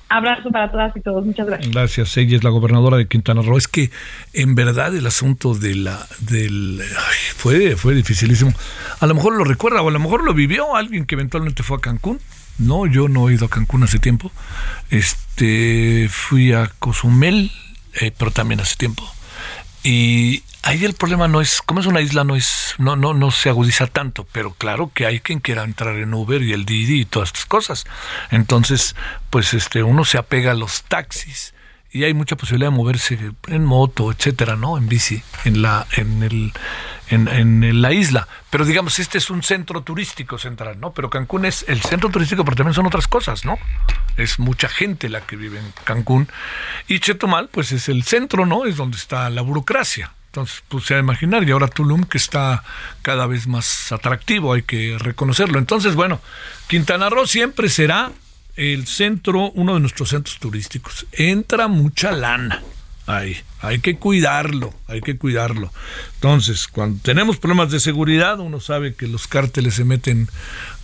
[0.08, 1.24] Abrazo para todas y todos.
[1.24, 1.70] Muchas gracias.
[1.70, 2.16] Gracias.
[2.16, 3.58] Ella es la gobernadora de Quintana Roo.
[3.58, 3.90] Es que
[4.32, 6.82] en verdad el asunto de la del
[7.36, 8.52] fue fue dificilísimo.
[9.00, 11.76] A lo mejor lo recuerda o a lo mejor lo vivió alguien que eventualmente fue
[11.76, 12.20] a Cancún.
[12.56, 14.32] No, yo no he ido a Cancún hace tiempo.
[14.90, 17.52] Este fui a Cozumel,
[18.00, 19.04] eh, pero también hace tiempo.
[19.84, 23.30] Y ahí el problema no es, como es una isla, no es, no, no, no
[23.30, 27.02] se agudiza tanto, pero claro que hay quien quiera entrar en Uber y el Didi
[27.02, 27.84] y todas estas cosas.
[28.30, 28.94] Entonces,
[29.30, 31.54] pues este, uno se apega a los taxis
[31.90, 34.76] y hay mucha posibilidad de moverse en moto, etcétera, ¿no?
[34.76, 36.52] En bici, en la, en el,
[37.08, 38.28] en, en, la isla.
[38.50, 40.92] Pero digamos, este es un centro turístico central, ¿no?
[40.92, 43.58] Pero Cancún es el centro turístico, pero también son otras cosas, ¿no?
[44.18, 46.28] Es mucha gente la que vive en Cancún.
[46.88, 48.66] Y Chetumal, pues es el centro, ¿no?
[48.66, 50.12] Es donde está la burocracia.
[50.28, 52.62] Entonces, pues se a imaginar, y ahora Tulum que está
[53.02, 55.58] cada vez más atractivo, hay que reconocerlo.
[55.58, 56.20] Entonces, bueno,
[56.68, 58.12] Quintana Roo siempre será
[58.56, 61.06] el centro, uno de nuestros centros turísticos.
[61.12, 62.62] Entra mucha lana
[63.06, 65.72] ahí, hay que cuidarlo, hay que cuidarlo.
[66.16, 70.28] Entonces, cuando tenemos problemas de seguridad, uno sabe que los cárteles se meten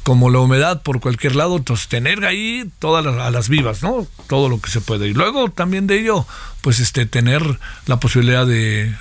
[0.04, 4.07] como la humedad por cualquier lado, entonces tener ahí todas las, a las vivas, ¿no?
[4.28, 5.09] Todo lo que se puede.
[5.09, 6.26] Y luego también de ello,
[6.62, 8.94] pues este tener la posibilidad de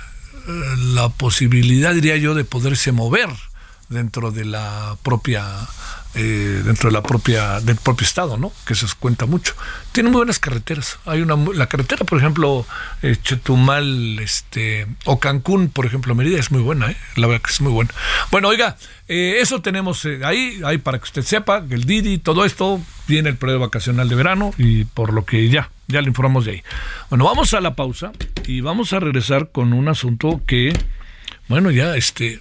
[0.48, 3.30] la posibilidad, diría yo, de poderse mover
[3.90, 5.46] dentro de la propia
[6.16, 8.52] eh, dentro de la propia del propio estado, ¿no?
[8.66, 9.56] Que se cuenta mucho.
[9.92, 11.00] Tiene muy buenas carreteras.
[11.06, 12.66] Hay una la carretera, por ejemplo,
[13.02, 16.98] eh, Chetumal, este o Cancún, por ejemplo, Mérida es muy buena, ¿eh?
[17.16, 17.92] La verdad que es muy buena.
[18.32, 22.46] Bueno, oiga, eh, eso tenemos ahí, ahí para que usted sepa que el Didi, todo
[22.46, 26.46] esto viene el periodo vacacional de verano y por lo que ya ya le informamos
[26.46, 26.64] de ahí.
[27.10, 28.12] Bueno, vamos a la pausa
[28.46, 30.78] y vamos a regresar con un asunto que,
[31.48, 32.40] bueno, ya este,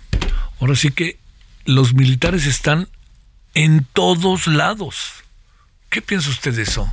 [0.61, 1.19] ahora sí que
[1.65, 2.89] los militares están
[3.55, 5.13] en todos lados.
[5.91, 6.93] ¿Qué piensa usted de eso?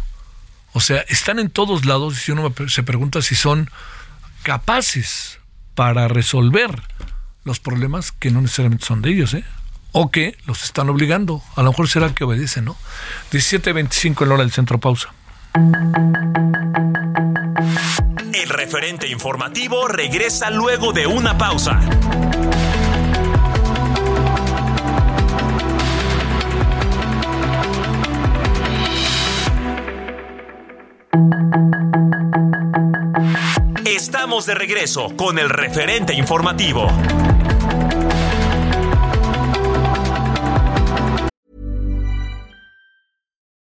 [0.73, 3.69] O sea, están en todos lados y uno se pregunta si son
[4.43, 5.39] capaces
[5.75, 6.81] para resolver
[7.43, 9.43] los problemas que no necesariamente son de ellos, ¿eh?
[9.91, 11.41] O que los están obligando.
[11.55, 12.77] A lo mejor será que obedecen, ¿no?
[13.31, 15.09] 17.25 en hora del centro pausa.
[18.33, 21.79] El referente informativo regresa luego de una pausa.
[33.85, 36.87] Estamos de regreso con el referente informativo.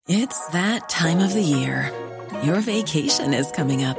[0.06, 1.92] It's that time of the year.
[2.42, 3.98] Your vacation is coming up.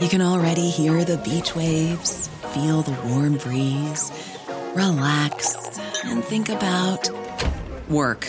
[0.00, 4.12] You can already hear the beach waves, feel the warm breeze,
[4.74, 5.56] relax,
[6.04, 7.08] and think about
[7.88, 8.28] work.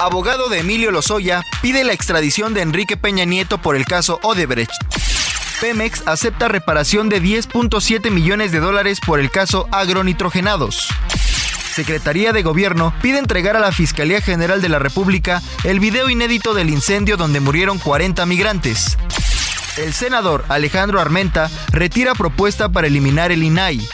[0.00, 4.72] Abogado de Emilio Lozoya pide la extradición de Enrique Peña Nieto por el caso Odebrecht.
[5.60, 10.88] Pemex acepta reparación de 10.7 millones de dólares por el caso agronitrogenados.
[11.74, 16.54] Secretaría de Gobierno pide entregar a la Fiscalía General de la República el video inédito
[16.54, 18.96] del incendio donde murieron 40 migrantes.
[19.76, 23.86] El senador Alejandro Armenta retira propuesta para eliminar el INAI.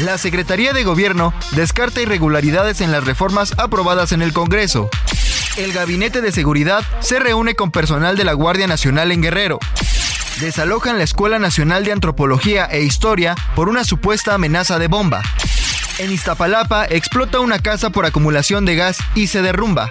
[0.00, 4.88] La Secretaría de Gobierno descarta irregularidades en las reformas aprobadas en el Congreso.
[5.56, 9.58] El Gabinete de Seguridad se reúne con personal de la Guardia Nacional en Guerrero.
[10.40, 15.20] Desalojan la Escuela Nacional de Antropología e Historia por una supuesta amenaza de bomba.
[15.98, 19.90] En Iztapalapa explota una casa por acumulación de gas y se derrumba.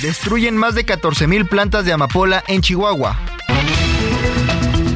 [0.00, 3.18] Destruyen más de 14.000 plantas de amapola en Chihuahua.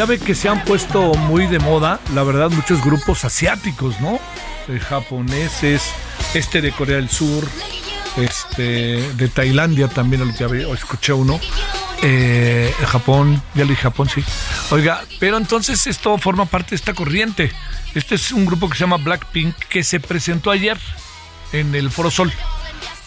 [0.00, 4.18] ya ve que se han puesto muy de moda, la verdad, muchos grupos asiáticos, ¿no?
[4.66, 5.82] Eh, japoneses,
[6.32, 7.46] este de Corea del Sur,
[8.16, 11.38] este de Tailandia también ya vi- escuché uno.
[12.00, 14.24] Eh, Japón, ya le Japón, sí.
[14.70, 17.52] Oiga, pero entonces esto forma parte de esta corriente.
[17.94, 20.78] Este es un grupo que se llama Blackpink que se presentó ayer
[21.52, 22.32] en el Foro Sol.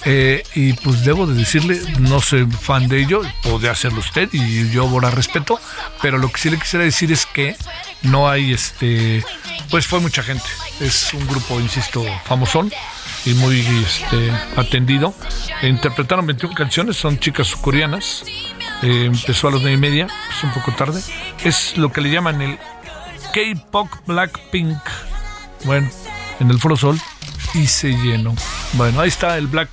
[0.05, 4.69] Eh, y pues debo de decirle, no soy fan de ello, puede hacerlo usted y
[4.69, 5.59] yo ahora respeto,
[6.01, 7.55] pero lo que sí le quisiera decir es que
[8.01, 9.23] no hay este,
[9.69, 10.43] pues fue mucha gente,
[10.81, 12.69] es un grupo, insisto, famosón
[13.25, 15.13] y muy este, atendido.
[15.61, 18.23] Interpretaron 21 canciones, son chicas coreanas,
[18.81, 21.01] eh, empezó a las 9 y media, es un poco tarde,
[21.45, 22.59] es lo que le llaman el
[23.33, 24.77] K-Pop Blackpink,
[25.63, 25.89] bueno,
[26.41, 26.99] en el Foro Sol
[27.53, 28.35] y se llenó.
[28.73, 29.69] Bueno, ahí está el Black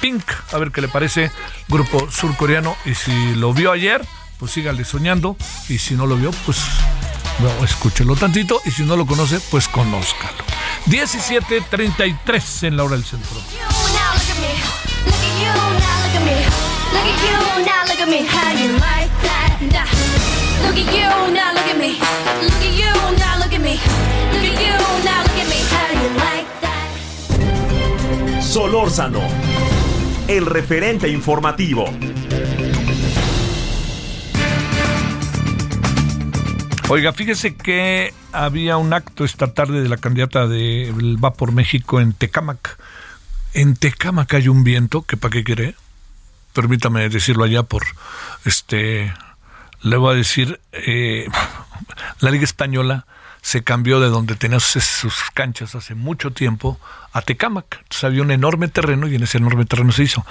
[0.00, 1.30] Pink, a ver qué le parece,
[1.68, 2.76] grupo surcoreano.
[2.84, 4.04] Y si lo vio ayer,
[4.38, 5.36] pues sígale soñando.
[5.68, 6.58] Y si no lo vio, pues
[7.38, 8.60] bueno, escúchelo tantito.
[8.64, 10.44] Y si no lo conoce, pues conózcalo.
[10.86, 13.40] 17.33 en la hora del centro.
[28.40, 29.20] Solórzano,
[30.28, 31.86] el referente informativo.
[36.90, 42.00] Oiga, fíjese que había un acto esta tarde de la candidata del Va por México
[42.00, 42.78] en Tecámac.
[43.54, 45.74] En Tecámac hay un viento que para qué quiere.
[46.52, 47.82] Permítame decirlo allá por
[48.44, 49.12] este.
[49.80, 51.26] Le voy a decir, eh,
[52.20, 53.06] la Liga Española
[53.48, 56.78] se cambió de donde tenía sus, canchas hace mucho tiempo
[57.14, 57.78] a Tecámac.
[57.78, 60.26] Entonces había un enorme terreno y en ese enorme terreno se hizo.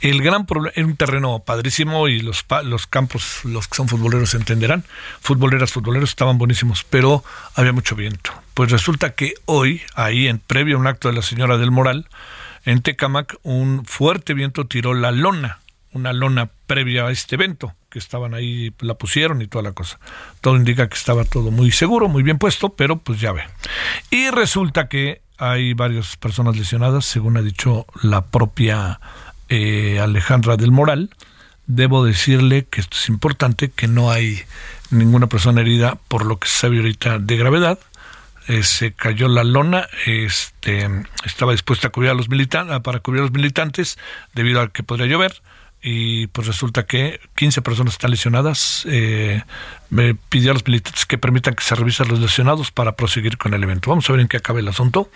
[0.00, 4.34] El gran problema, era un terreno padrísimo y los, los campos, los que son futboleros
[4.34, 4.84] entenderán,
[5.20, 7.24] futboleras, futboleros estaban buenísimos, pero
[7.56, 8.30] había mucho viento.
[8.54, 12.06] Pues resulta que hoy, ahí en previo a un acto de la señora del Moral,
[12.64, 15.58] en Tecámac, un fuerte viento tiró la lona,
[15.90, 19.98] una lona previa a este evento, que estaban ahí, la pusieron y toda la cosa.
[20.40, 23.42] Todo indica que estaba todo muy seguro, muy bien puesto, pero pues ya ve.
[24.10, 29.00] Y resulta que hay varias personas lesionadas, según ha dicho la propia
[29.48, 31.10] eh, Alejandra del Moral.
[31.66, 34.40] Debo decirle que esto es importante, que no hay
[34.90, 37.78] ninguna persona herida por lo que se sabe ahorita de gravedad
[38.48, 40.88] eh, se cayó la lona, este,
[41.24, 43.96] estaba dispuesta a cubrir a los militantes, para cubrir a los militantes
[44.34, 45.40] debido a que podría llover
[45.82, 48.84] y pues resulta que 15 personas están lesionadas.
[48.88, 49.42] Eh,
[49.88, 53.54] me pidió a los militantes que permitan que se revisen los lesionados para proseguir con
[53.54, 53.90] el evento.
[53.90, 55.10] Vamos a ver en qué acaba el asunto.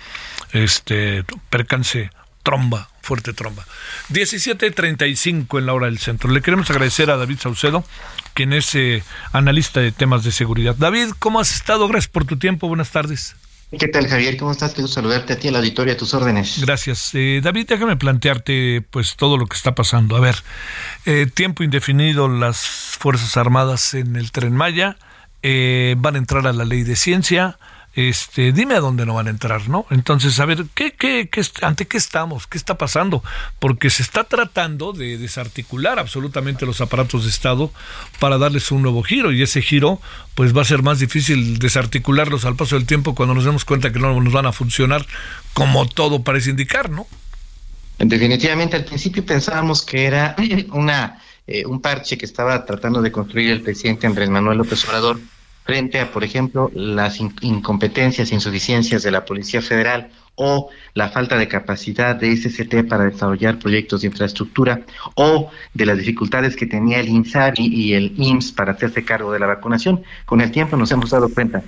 [0.53, 2.11] Este percance
[2.43, 3.65] tromba, fuerte tromba.
[4.11, 6.31] 17.35 en la hora del centro.
[6.31, 7.85] Le queremos agradecer a David Saucedo,
[8.33, 10.75] quien es eh, analista de temas de seguridad.
[10.77, 11.89] David, ¿cómo has estado?
[11.89, 12.69] Gracias por tu tiempo.
[12.69, 13.37] Buenas tardes.
[13.79, 14.37] ¿Qué tal, Javier?
[14.37, 14.75] ¿Cómo estás?
[14.75, 16.61] Gusto saludarte a ti, al auditorio, a tus órdenes.
[16.61, 17.11] Gracias.
[17.15, 20.17] Eh, David, déjame plantearte pues todo lo que está pasando.
[20.17, 20.37] A ver,
[21.07, 24.97] eh, tiempo indefinido las Fuerzas Armadas en el Tren Maya
[25.43, 27.59] eh, van a entrar a la ley de ciencia.
[27.95, 29.87] Este, dime a dónde no van a entrar, ¿no?
[29.91, 32.49] Entonces, a ver, ¿qué, qué, qué, ¿ante qué estamos?
[32.49, 33.23] ¿Qué está pasando?
[33.61, 37.71] Porque se está tratando de desarticular absolutamente los aparatos de Estado
[38.19, 40.01] para darles un nuevo giro y ese giro
[40.35, 43.93] pues va a ser más difícil desarticularlos al paso del tiempo cuando nos demos cuenta
[43.93, 45.07] que no nos van a funcionar
[45.53, 47.07] como todo parece indicar, ¿no?
[47.99, 50.35] Definitivamente, al principio pensábamos que era
[50.73, 55.21] una eh, un parche que estaba tratando de construir el presidente Andrés Manuel López Obrador
[55.65, 61.37] frente a, por ejemplo, las in- incompetencias insuficiencias de la Policía Federal o la falta
[61.39, 64.81] de capacidad de SCT para desarrollar proyectos de infraestructura
[65.15, 69.39] o de las dificultades que tenía el INSABI y el IMSS para hacerse cargo de
[69.39, 70.03] la vacunación.
[70.27, 71.63] Con el tiempo nos hemos dado cuenta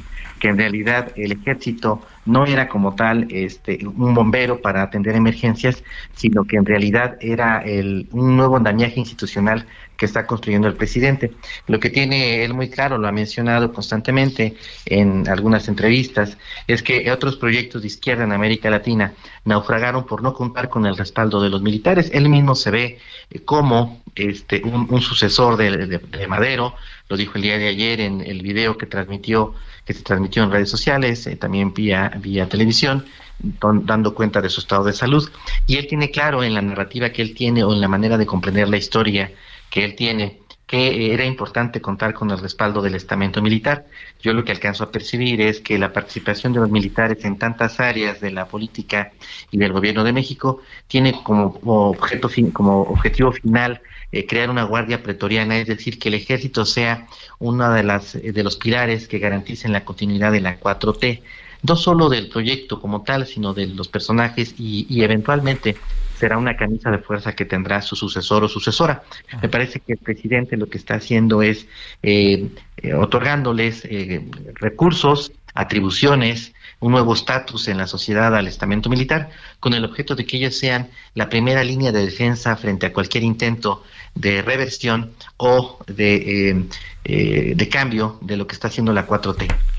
[0.47, 5.83] que en realidad el ejército no era como tal este un bombero para atender emergencias,
[6.15, 11.33] sino que en realidad era el, un nuevo andamiaje institucional que está construyendo el presidente.
[11.67, 14.55] Lo que tiene él muy claro, lo ha mencionado constantemente
[14.85, 20.33] en algunas entrevistas, es que otros proyectos de izquierda en América Latina naufragaron por no
[20.33, 22.09] contar con el respaldo de los militares.
[22.15, 22.99] Él mismo se ve
[23.45, 26.75] como este un, sucesor de Madero,
[27.09, 30.51] lo dijo el día de ayer en el video que transmitió que se transmitió en
[30.51, 33.05] redes sociales, eh, también vía vía televisión,
[33.39, 35.29] dando cuenta de su estado de salud.
[35.67, 38.27] Y él tiene claro en la narrativa que él tiene o en la manera de
[38.27, 39.31] comprender la historia
[39.71, 43.87] que él tiene que era importante contar con el respaldo del estamento militar.
[44.21, 47.79] Yo lo que alcanzo a percibir es que la participación de los militares en tantas
[47.79, 49.13] áreas de la política
[49.53, 53.81] y del gobierno de México tiene como objeto fin- como objetivo final
[54.13, 57.07] eh, crear una guardia pretoriana, es decir, que el ejército sea
[57.39, 61.23] uno de las eh, de los pilares que garanticen la continuidad de la 4T,
[61.63, 65.77] no solo del proyecto como tal, sino de los personajes y, y eventualmente
[66.19, 69.03] será una camisa de fuerza que tendrá su sucesor o sucesora.
[69.43, 71.67] Me parece que el presidente lo que está haciendo es
[72.03, 79.31] eh, eh, otorgándoles eh, recursos, atribuciones, un nuevo estatus en la sociedad al estamento militar,
[79.61, 83.25] con el objeto de que ellos sean la primera línea de defensa frente a cualquier
[83.25, 83.83] intento
[84.15, 86.65] de reversión o de, eh,
[87.05, 89.76] eh, de cambio de lo que está haciendo la 4T.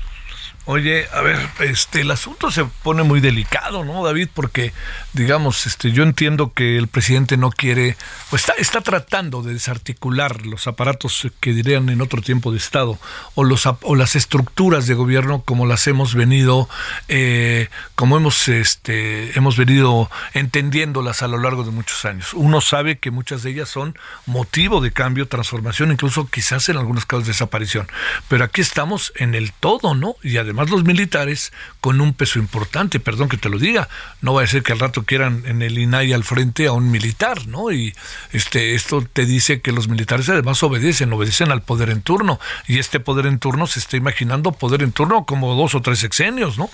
[0.70, 4.28] Oye, a ver, este, el asunto se pone muy delicado, ¿no, David?
[4.34, 4.74] Porque,
[5.14, 7.96] digamos, este, yo entiendo que el presidente no quiere,
[8.30, 12.98] o está, está tratando de desarticular los aparatos que dirían en otro tiempo de Estado,
[13.34, 16.68] o los o las estructuras de gobierno como las hemos venido,
[17.08, 22.34] eh, como hemos, este, hemos venido entendiéndolas a lo largo de muchos años.
[22.34, 27.06] Uno sabe que muchas de ellas son motivo de cambio, transformación, incluso quizás en algunos
[27.06, 27.88] casos desaparición.
[28.28, 30.16] Pero aquí estamos en el todo, ¿no?
[30.22, 33.88] Y además además los militares con un peso importante, perdón que te lo diga,
[34.20, 36.90] no va a ser que al rato quieran en el INAI al frente a un
[36.90, 37.70] militar, ¿no?
[37.70, 37.94] Y
[38.32, 42.78] este esto te dice que los militares además obedecen, obedecen al poder en turno y
[42.78, 46.58] este poder en turno se está imaginando poder en turno como dos o tres sexenios,
[46.58, 46.68] ¿no?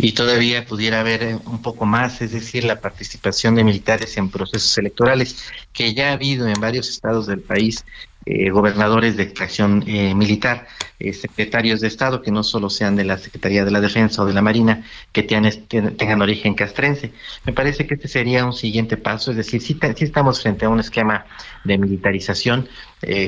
[0.00, 4.30] y todavía pudiera haber eh, un poco más, es decir, la participación de militares en
[4.30, 5.36] procesos electorales,
[5.72, 7.84] que ya ha habido en varios estados del país
[8.30, 10.66] eh, gobernadores de extracción eh, militar,
[11.12, 14.32] secretarios de Estado que no solo sean de la Secretaría de la Defensa o de
[14.32, 17.12] la Marina, que tengan origen castrense.
[17.44, 20.68] Me parece que este sería un siguiente paso, es decir, si, si estamos frente a
[20.68, 21.24] un esquema
[21.64, 22.68] de militarización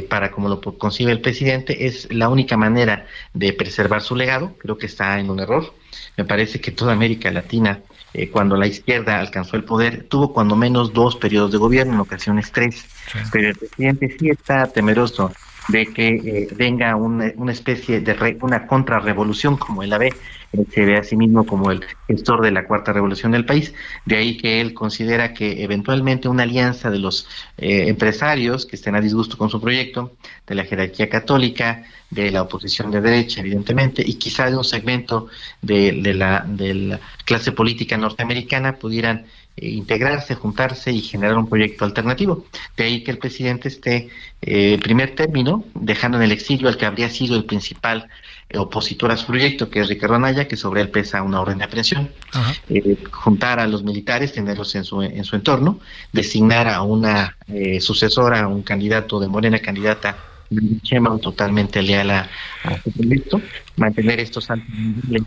[0.09, 4.77] para como lo concibe el presidente, es la única manera de preservar su legado, creo
[4.77, 5.73] que está en un error
[6.17, 7.81] me parece que toda América Latina,
[8.13, 12.01] eh, cuando la izquierda alcanzó el poder, tuvo cuando menos dos periodos de gobierno, en
[12.01, 12.87] ocasiones tres.
[13.33, 15.33] Pero el presidente sí está temeroso
[15.71, 20.13] de que eh, venga una, una, especie de re, una contrarrevolución como él la ve.
[20.53, 23.73] Él se ve a sí mismo como el gestor de la cuarta revolución del país.
[24.05, 28.97] De ahí que él considera que eventualmente una alianza de los eh, empresarios que estén
[28.97, 30.17] a disgusto con su proyecto,
[30.47, 35.29] de la jerarquía católica, de la oposición de derecha, evidentemente, y quizá de un segmento
[35.63, 41.49] de, de, la, de la clase política norteamericana pudieran eh, integrarse, juntarse y generar un
[41.49, 42.47] proyecto alternativo.
[42.77, 44.09] De ahí que el presidente esté,
[44.43, 48.09] eh, primer término, dejando en el exilio al que habría sido el principal
[48.49, 51.59] eh, opositor a su proyecto, que es Ricardo Anaya, que sobre él pesa una orden
[51.59, 52.11] de aprehensión,
[53.11, 55.81] juntar a los militares, tenerlos en su, en su entorno,
[56.13, 57.37] designar a una
[57.81, 60.17] sucesora, a un candidato de Morena, candidata
[60.83, 62.29] Chema totalmente leal a,
[62.83, 63.41] su proyecto,
[63.77, 65.23] mantener estos altos niveles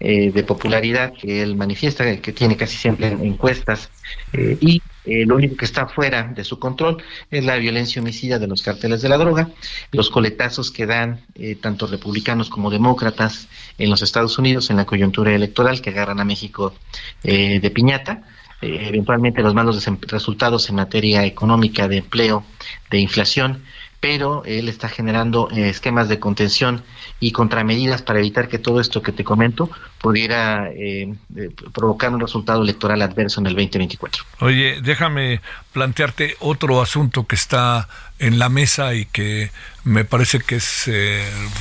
[0.00, 3.90] eh, de popularidad que él manifiesta, que tiene casi siempre en encuestas,
[4.32, 8.40] eh, y eh, lo único que está fuera de su control es la violencia homicida
[8.40, 9.50] de los carteles de la droga,
[9.92, 11.20] los coletazos que dan
[11.60, 16.24] tanto republicanos como demócratas en los Estados Unidos en la coyuntura electoral que agarran a
[16.24, 16.74] México
[17.22, 18.22] de piñata,
[18.60, 22.44] eventualmente los malos resultados en materia económica, de empleo,
[22.90, 23.62] de inflación,
[24.04, 26.84] pero él está generando eh, esquemas de contención
[27.20, 32.20] y contramedidas para evitar que todo esto que te comento pudiera eh, eh, provocar un
[32.20, 34.22] resultado electoral adverso en el 2024.
[34.40, 35.40] Oye, déjame
[35.72, 37.88] plantearte otro asunto que está
[38.18, 39.50] en la mesa y que
[39.84, 40.90] me parece que es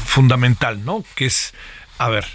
[0.04, 1.06] fundamental, ¿no?
[1.16, 1.54] Que es,
[1.98, 2.26] a ver,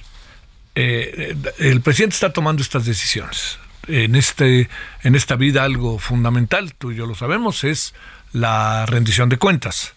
[0.74, 3.58] el presidente está tomando estas decisiones.
[3.88, 4.70] En, este,
[5.02, 7.94] en esta vida algo fundamental, tú y yo lo sabemos, es
[8.32, 9.94] la rendición de cuentas.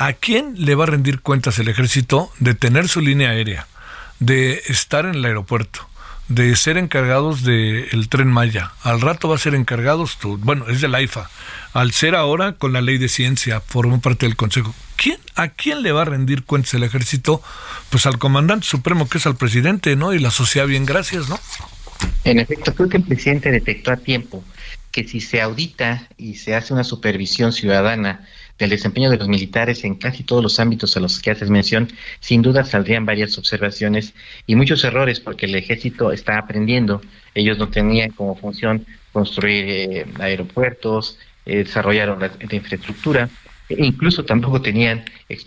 [0.00, 3.66] ¿A quién le va a rendir cuentas el ejército de tener su línea aérea,
[4.18, 5.86] de estar en el aeropuerto,
[6.28, 8.72] de ser encargados del tren Maya?
[8.82, 11.28] Al rato va a ser encargados, tú, bueno, es del AIFA.
[11.74, 14.74] Al ser ahora con la ley de ciencia, formó parte del Consejo.
[14.96, 17.42] ¿Quién, ¿A quién le va a rendir cuentas el ejército?
[17.90, 20.14] Pues al comandante supremo, que es al presidente, ¿no?
[20.14, 21.38] Y la sociedad, bien, gracias, ¿no?
[22.24, 24.42] En efecto, creo que el presidente detectó a tiempo
[24.90, 28.26] que si se audita y se hace una supervisión ciudadana
[28.60, 31.88] del desempeño de los militares en casi todos los ámbitos a los que haces mención,
[32.20, 34.14] sin duda saldrían varias observaciones
[34.46, 37.00] y muchos errores porque el ejército está aprendiendo.
[37.34, 43.30] Ellos no tenían como función construir eh, aeropuertos, eh, desarrollar la, infraestructura,
[43.70, 45.04] e incluso tampoco tenían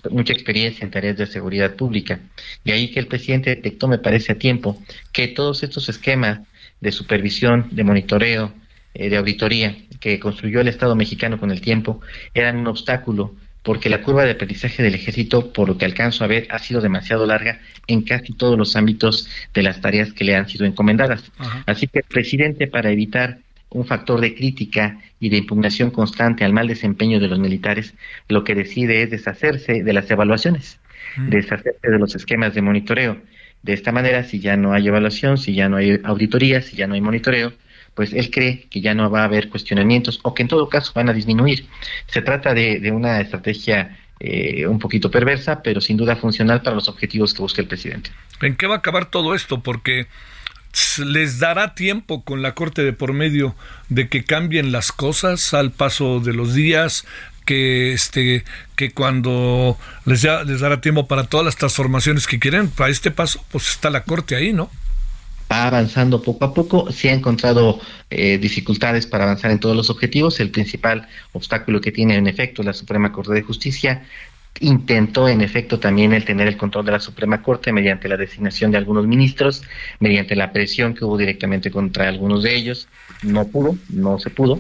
[0.10, 2.20] mucha experiencia en tareas de seguridad pública.
[2.64, 6.40] De ahí que el presidente detectó, me parece a tiempo, que todos estos esquemas
[6.82, 8.54] de supervisión, de monitoreo,
[8.94, 12.02] eh, de auditoría que construyó el Estado mexicano con el tiempo
[12.34, 16.28] eran un obstáculo porque la curva de aprendizaje del ejército, por lo que alcanzo a
[16.28, 20.36] ver, ha sido demasiado larga en casi todos los ámbitos de las tareas que le
[20.36, 21.32] han sido encomendadas.
[21.66, 23.40] Así que el presidente, para evitar
[23.70, 27.96] un factor de crítica y de impugnación constante al mal desempeño de los militares,
[28.28, 30.80] lo que decide es deshacerse de las evaluaciones,
[31.16, 31.30] mm.
[31.30, 33.18] deshacerse de los esquemas de monitoreo.
[33.64, 36.86] De esta manera, si ya no hay evaluación, si ya no hay auditoría, si ya
[36.86, 37.54] no hay monitoreo,
[37.96, 40.92] pues él cree que ya no va a haber cuestionamientos o que en todo caso
[40.96, 41.68] van a disminuir.
[42.08, 46.88] Se trata de, una estrategia eh, un poquito perversa, pero sin duda funcional para los
[46.90, 48.12] objetivos que busca el presidente.
[48.42, 49.62] ¿En qué va a acabar todo esto?
[49.62, 50.08] Porque
[51.06, 53.56] les dará tiempo con la Corte de por medio
[53.90, 57.06] de que cambien las cosas al paso de los días,
[57.46, 58.44] que este
[58.76, 63.44] que cuando les, les dará tiempo para todas las transformaciones que quieren, para este paso,
[63.52, 64.72] pues está la Corte ahí, ¿no?
[65.54, 67.80] Va avanzando poco a poco, se ha encontrado
[68.10, 70.40] eh, dificultades para avanzar en todos los objetivos.
[70.40, 74.04] El principal obstáculo que tiene en efecto la Suprema Corte de Justicia
[74.60, 78.72] intentó en efecto también el tener el control de la Suprema Corte mediante la designación
[78.72, 79.64] de algunos ministros,
[80.00, 82.88] mediante la presión que hubo directamente contra algunos de ellos.
[83.24, 84.60] No pudo, no se pudo.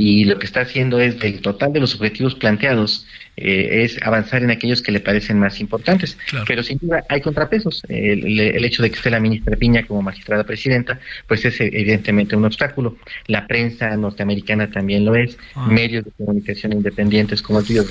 [0.00, 4.42] Y lo que está haciendo es del total de los objetivos planteados eh, es avanzar
[4.42, 6.16] en aquellos que le parecen más importantes.
[6.46, 7.82] Pero sin duda hay contrapesos.
[7.88, 12.34] El, el, hecho de que esté la ministra Piña como magistrada presidenta, pues es evidentemente
[12.34, 12.96] un obstáculo.
[13.26, 15.36] La prensa norteamericana también lo es.
[15.54, 15.66] Ah.
[15.66, 17.90] Medios de comunicación independientes como ellos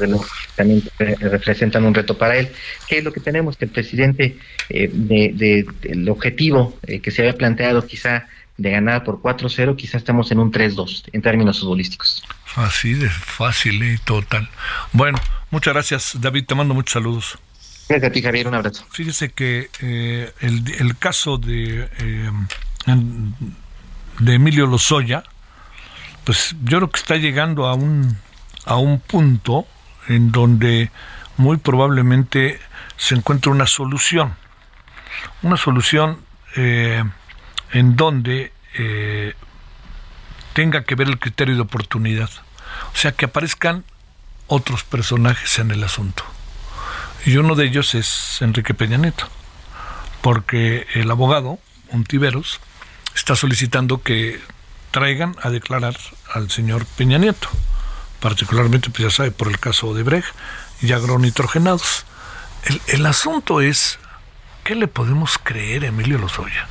[0.55, 2.47] también representan un reto para él.
[2.87, 3.55] ¿Qué es lo que tenemos?
[3.55, 4.37] Que el presidente,
[4.69, 8.27] eh, de, el objetivo eh, que se había planteado quizá
[8.59, 12.23] de ganar por 4-0, quizá estamos en un 3-2 en términos futbolísticos.
[12.55, 14.49] Así de fácil y total.
[14.91, 15.17] Bueno,
[15.49, 16.45] muchas gracias, David.
[16.45, 17.39] Te mando muchos saludos.
[17.87, 18.47] Gracias a ti, Javier.
[18.47, 18.85] Un abrazo.
[18.91, 22.31] Fíjese que eh, el, el, caso de, eh,
[24.19, 25.23] de Emilio Lozoya,
[26.25, 28.17] pues yo creo que está llegando a un,
[28.65, 29.65] a un punto
[30.09, 30.91] en donde
[31.37, 32.59] muy probablemente
[32.97, 34.35] se encuentra una solución.
[35.41, 36.19] Una solución
[36.55, 37.03] eh,
[37.71, 39.33] en donde eh,
[40.53, 42.29] tenga que ver el criterio de oportunidad.
[42.93, 43.83] O sea, que aparezcan
[44.47, 46.23] otros personajes en el asunto.
[47.25, 49.27] Y uno de ellos es Enrique Peña Nieto,
[50.21, 51.59] porque el abogado,
[51.89, 52.59] Untiveros,
[53.15, 54.39] está solicitando que
[54.91, 55.95] traigan a declarar
[56.33, 57.49] al señor Peña Nieto,
[58.19, 60.33] particularmente, pues ya sabe, por el caso de Brecht
[60.81, 62.05] y agronitrogenados.
[62.63, 63.99] El, el asunto es,
[64.63, 66.67] ¿qué le podemos creer a Emilio Lozoya?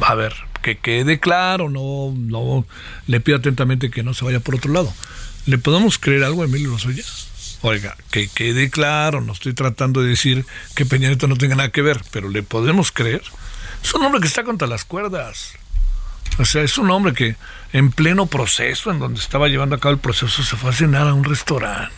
[0.00, 2.64] A ver, que quede claro, no, no
[3.06, 4.92] le pido atentamente que no se vaya por otro lado.
[5.46, 7.04] ¿Le podemos creer algo a Emilio Lozoya?
[7.62, 11.70] Oiga, que quede claro, no estoy tratando de decir que Peña Nieto no tenga nada
[11.70, 13.22] que ver, pero ¿le podemos creer?
[13.82, 15.54] Es un hombre que está contra las cuerdas.
[16.38, 17.36] O sea, es un hombre que
[17.72, 21.06] en pleno proceso, en donde estaba llevando a cabo el proceso, se fue a cenar
[21.06, 21.92] a un restaurante.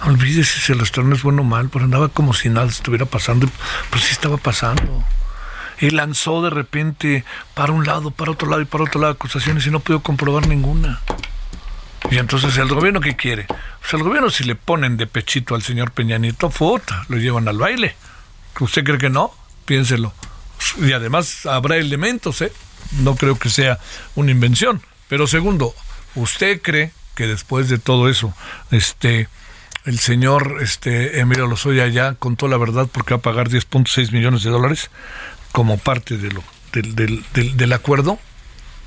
[0.00, 3.06] No, olvídese si el restaurante es bueno o mal, pero andaba como si nada estuviera
[3.06, 3.48] pasando.
[3.90, 5.04] Pues sí estaba pasando
[5.82, 7.24] y lanzó de repente
[7.54, 10.46] para un lado, para otro lado y para otro lado acusaciones y no pudo comprobar
[10.46, 11.00] ninguna.
[12.08, 13.46] Y entonces el gobierno qué quiere?
[13.46, 17.48] Pues el gobierno si le ponen de pechito al señor Peña Nieto, fota, lo llevan
[17.48, 17.96] al baile.
[18.60, 19.34] ¿Usted cree que no?
[19.64, 20.14] Piénselo.
[20.78, 22.52] Y además habrá elementos, ¿eh?
[23.00, 23.80] No creo que sea
[24.14, 24.82] una invención.
[25.08, 25.74] Pero segundo,
[26.14, 28.32] ¿usted cree que después de todo eso,
[28.70, 29.28] este,
[29.84, 34.44] el señor este, Emilio Lozoya ya contó la verdad porque va a pagar 10.6 millones
[34.44, 34.90] de dólares?
[35.52, 36.42] Como parte de lo,
[36.72, 38.18] del, del, del, acuerdo.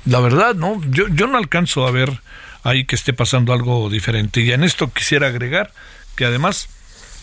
[0.04, 0.80] La verdad, ¿no?
[0.90, 2.20] Yo, yo no alcanzo a ver
[2.62, 4.40] ahí que esté pasando algo diferente.
[4.40, 5.72] Y en esto quisiera agregar
[6.16, 6.68] que además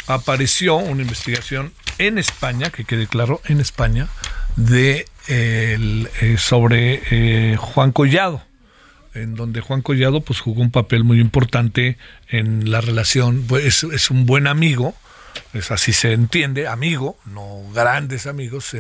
[0.08, 4.08] apareció una investigación en España, que quede claro, en España,
[4.56, 8.42] de el, eh, sobre eh, Juan Collado
[9.16, 11.98] en donde Juan Collado pues jugó un papel muy importante
[12.30, 14.96] en la relación, pues es un buen amigo
[15.54, 18.76] es así se entiende, amigo, no grandes amigos,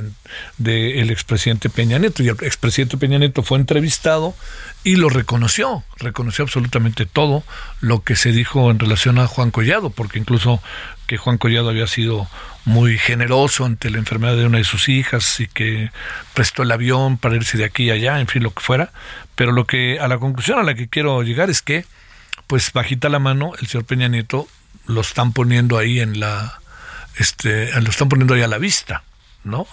[0.57, 2.23] del expresidente Peña Nieto.
[2.23, 4.35] Y el expresidente Peña Nieto fue entrevistado
[4.83, 7.43] y lo reconoció, reconoció absolutamente todo
[7.79, 10.61] lo que se dijo en relación a Juan Collado, porque incluso
[11.07, 12.27] que Juan Collado había sido
[12.65, 15.91] muy generoso ante la enfermedad de una de sus hijas y que
[16.33, 18.91] prestó el avión para irse de aquí a allá, en fin, lo que fuera.
[19.35, 21.85] Pero lo que a la conclusión a la que quiero llegar es que,
[22.47, 24.47] pues bajita la mano, el señor Peña Nieto
[24.85, 26.59] lo están poniendo ahí en la
[27.15, 29.03] este lo están poniendo ahí a la vista,
[29.43, 29.67] ¿no?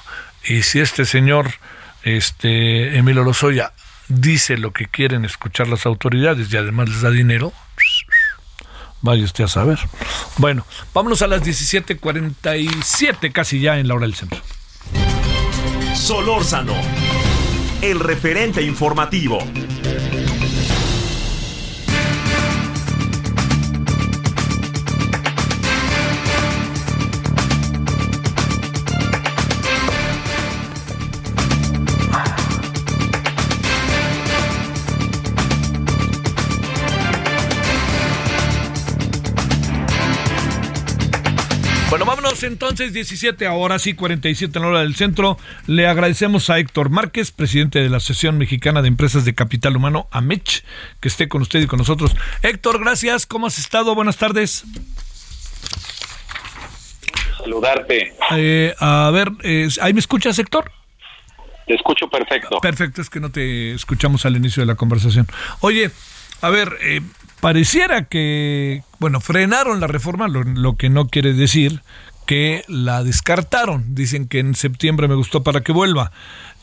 [0.45, 1.53] Y si este señor
[2.03, 3.73] este Emilio Lozoya
[4.09, 7.53] dice lo que quieren escuchar las autoridades y además les da dinero,
[9.01, 9.79] vaya usted a saber.
[10.37, 14.41] Bueno, vámonos a las 17:47 casi ya en la hora del centro.
[15.95, 16.75] Solórzano,
[17.83, 19.39] el referente informativo.
[42.41, 45.36] Vámonos entonces, 17, ahora sí, 47 en la hora del centro.
[45.66, 50.09] Le agradecemos a Héctor Márquez, presidente de la Asociación Mexicana de Empresas de Capital Humano,
[50.11, 50.64] AMECH,
[51.01, 52.14] que esté con usted y con nosotros.
[52.43, 53.95] Héctor, gracias, ¿cómo has estado?
[53.95, 54.64] Buenas tardes.
[57.38, 58.14] Saludarte.
[58.32, 60.70] Eh, a ver, eh, ¿ahí me escuchas, Héctor?
[61.66, 62.59] Te escucho perfecto.
[62.61, 65.26] Perfecto, es que no te escuchamos al inicio de la conversación.
[65.61, 65.91] Oye,
[66.43, 67.01] a ver, eh,
[67.41, 71.80] pareciera que, bueno, frenaron la reforma, lo, que no quiere decir
[72.31, 73.93] que la descartaron.
[73.97, 76.12] Dicen que en septiembre me gustó para que vuelva.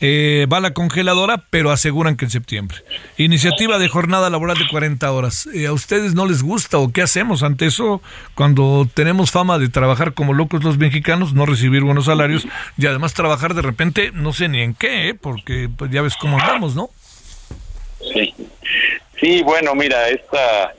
[0.00, 2.78] Eh, va a la congeladora, pero aseguran que en septiembre.
[3.18, 5.46] Iniciativa de jornada laboral de 40 horas.
[5.52, 8.00] Eh, ¿A ustedes no les gusta o qué hacemos ante eso
[8.34, 12.48] cuando tenemos fama de trabajar como locos los mexicanos, no recibir buenos salarios
[12.78, 15.14] y además trabajar de repente, no sé ni en qué, ¿eh?
[15.14, 16.88] porque pues ya ves cómo andamos, ¿no?
[18.10, 18.34] Sí.
[19.20, 20.72] Sí, bueno, mira, esta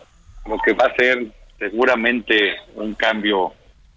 [0.47, 1.27] lo que va a ser
[1.59, 3.53] seguramente un cambio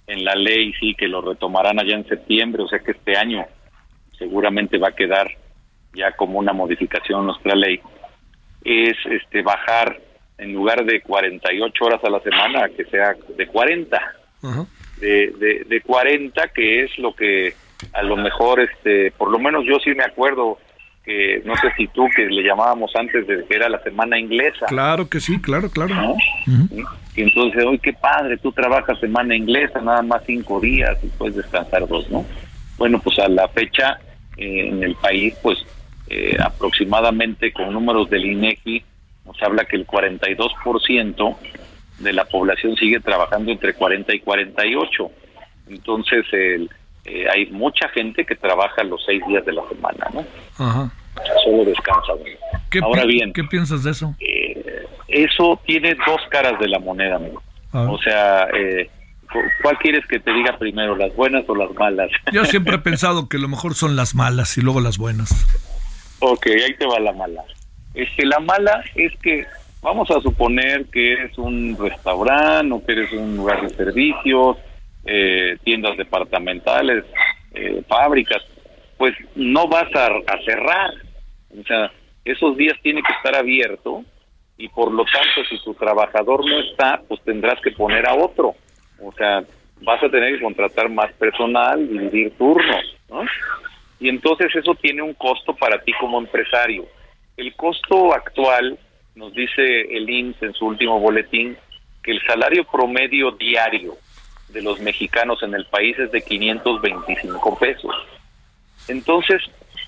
[0.06, 3.44] en la ley, sí, que lo retomarán allá en septiembre, o sea que este año
[4.18, 5.30] seguramente va a quedar
[5.94, 7.80] ya como una modificación nuestra ley,
[8.64, 10.00] es este bajar
[10.38, 14.14] en lugar de 48 horas a la semana, que sea de 40,
[14.98, 17.54] de, de, de 40, que es lo que
[17.92, 20.58] a lo mejor, este por lo menos yo sí me acuerdo,
[21.04, 24.66] que no sé si tú que le llamábamos antes de que era la semana inglesa.
[24.66, 25.94] Claro que sí, claro, claro.
[25.94, 26.16] ¿no?
[27.14, 31.36] Y entonces, hoy qué padre, tú trabajas semana inglesa, nada más cinco días y puedes
[31.36, 32.24] descansar dos, ¿no?
[32.78, 33.98] Bueno, pues a la fecha
[34.36, 35.58] eh, en el país, pues
[36.08, 38.84] eh, aproximadamente con números del INEGI,
[39.26, 41.36] nos habla que el 42%
[41.98, 45.10] de la población sigue trabajando entre 40 y 48.
[45.68, 46.70] Entonces, el,
[47.04, 50.24] eh, hay mucha gente que trabaja los seis días de la semana, ¿no?
[50.58, 50.90] Ajá.
[51.44, 52.24] Solo descansa uno.
[52.70, 54.14] ¿Qué, Ahora bien, ¿qué piensas de eso?
[54.20, 57.42] eh, eso tiene dos caras de la moneda, amigo.
[57.72, 58.88] O sea, eh,
[59.30, 62.10] cu- ¿cuál quieres que te diga primero, las buenas o las malas?
[62.32, 65.30] Yo siempre he pensado que lo mejor son las malas y luego las buenas.
[66.20, 67.42] ok, ahí te va la mala.
[67.94, 69.44] Es que la mala es que
[69.82, 74.56] vamos a suponer que eres un restaurante o que eres un lugar de servicios,
[75.04, 77.04] eh, tiendas departamentales,
[77.54, 78.42] eh, fábricas,
[78.96, 80.08] pues no vas a,
[80.44, 80.90] cerrar.
[81.58, 81.90] O sea,
[82.24, 84.04] esos días tiene que estar abierto
[84.56, 88.54] y por lo tanto si tu trabajador no está, pues tendrás que poner a otro.
[89.00, 89.42] O sea,
[89.80, 93.24] vas a tener que contratar más personal, dividir turnos, ¿no?
[93.98, 96.86] Y entonces eso tiene un costo para ti como empresario.
[97.36, 98.78] El costo actual,
[99.14, 101.56] nos dice el IMSS en su último boletín,
[102.02, 103.96] que el salario promedio diario
[104.52, 107.94] de los mexicanos en el país es de 525 pesos.
[108.88, 109.42] Entonces,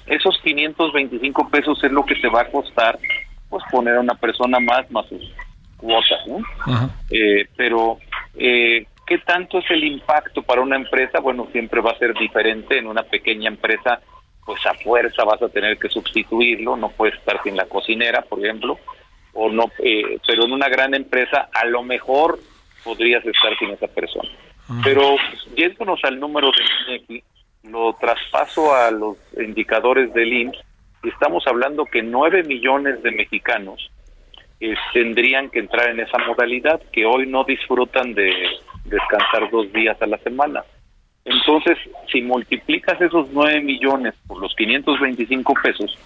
[0.06, 2.98] esos 525 pesos es lo que te va a costar
[3.48, 5.22] pues poner a una persona más más sus
[5.76, 6.38] cuotas, ¿no?
[7.10, 7.98] Eh, pero
[8.36, 11.20] eh, ¿qué tanto es el impacto para una empresa?
[11.20, 12.78] Bueno, siempre va a ser diferente.
[12.78, 14.00] En una pequeña empresa,
[14.44, 16.76] pues a fuerza vas a tener que sustituirlo.
[16.76, 18.78] No puedes estar sin la cocinera, por ejemplo,
[19.32, 19.70] o no.
[19.78, 22.38] eh, pero en una gran empresa, a lo mejor
[22.82, 24.28] podrías estar sin esa persona.
[24.82, 27.24] Pero pues, yéndonos al número del INEGI,
[27.64, 30.64] lo traspaso a los indicadores del IMSS
[31.08, 33.90] estamos hablando que 9 millones de mexicanos
[34.60, 38.32] eh, tendrían que entrar en esa modalidad que hoy no disfrutan de
[38.84, 40.64] descansar dos días a la semana.
[41.24, 41.78] Entonces,
[42.12, 45.98] si multiplicas esos 9 millones por los 525 pesos,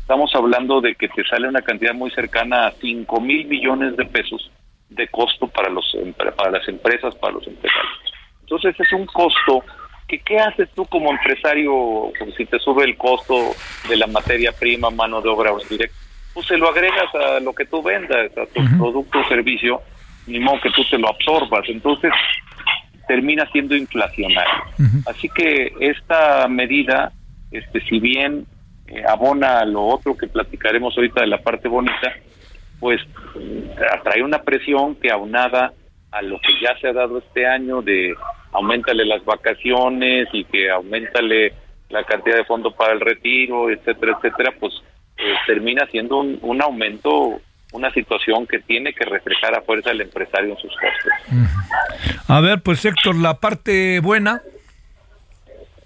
[0.00, 4.04] estamos hablando de que te sale una cantidad muy cercana a 5 mil millones de
[4.06, 4.50] pesos
[4.94, 7.92] de costo para los para las empresas, para los empresarios.
[8.42, 9.64] Entonces es un costo
[10.08, 13.54] que qué haces tú como empresario si te sube el costo
[13.88, 15.96] de la materia prima, mano de obra o indirecta,
[16.34, 19.82] pues se lo agregas a lo que tú vendas, a tu producto o servicio,
[20.26, 21.64] ni modo que tú te lo absorbas.
[21.68, 22.12] Entonces
[23.06, 24.64] termina siendo inflacionario.
[25.06, 27.12] Así que esta medida,
[27.50, 28.46] este, si bien
[28.86, 32.14] eh, abona a lo otro que platicaremos ahorita de la parte bonita,
[32.82, 33.00] pues
[33.92, 35.72] atrae una presión que aunada
[36.10, 38.12] a lo que ya se ha dado este año de
[38.50, 41.54] aumentale las vacaciones y que aumentale
[41.90, 44.74] la cantidad de fondo para el retiro, etcétera, etcétera, pues
[45.16, 47.40] eh, termina siendo un, un aumento,
[47.72, 51.48] una situación que tiene que reflejar a fuerza el empresario en sus costes.
[52.26, 54.42] A ver, pues Héctor, la parte buena.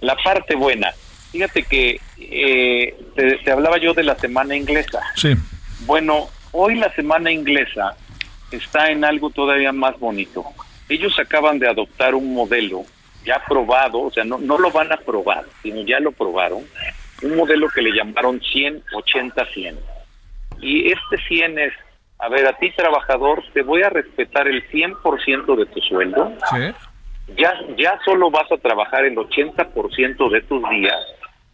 [0.00, 0.92] La parte buena,
[1.30, 5.02] fíjate que eh, te, te hablaba yo de la semana inglesa.
[5.14, 5.34] Sí.
[5.80, 7.94] Bueno, hoy la semana inglesa
[8.50, 10.44] está en algo todavía más bonito.
[10.88, 12.84] Ellos acaban de adoptar un modelo
[13.24, 16.62] ya probado, o sea, no, no lo van a probar, sino ya lo probaron,
[17.22, 19.76] un modelo que le llamaron 100-80-100.
[20.60, 21.72] Y este 100 es,
[22.18, 26.72] a ver, a ti trabajador, te voy a respetar el 100% de tu sueldo, Sí.
[27.36, 31.00] ya, ya solo vas a trabajar el 80% de tus días,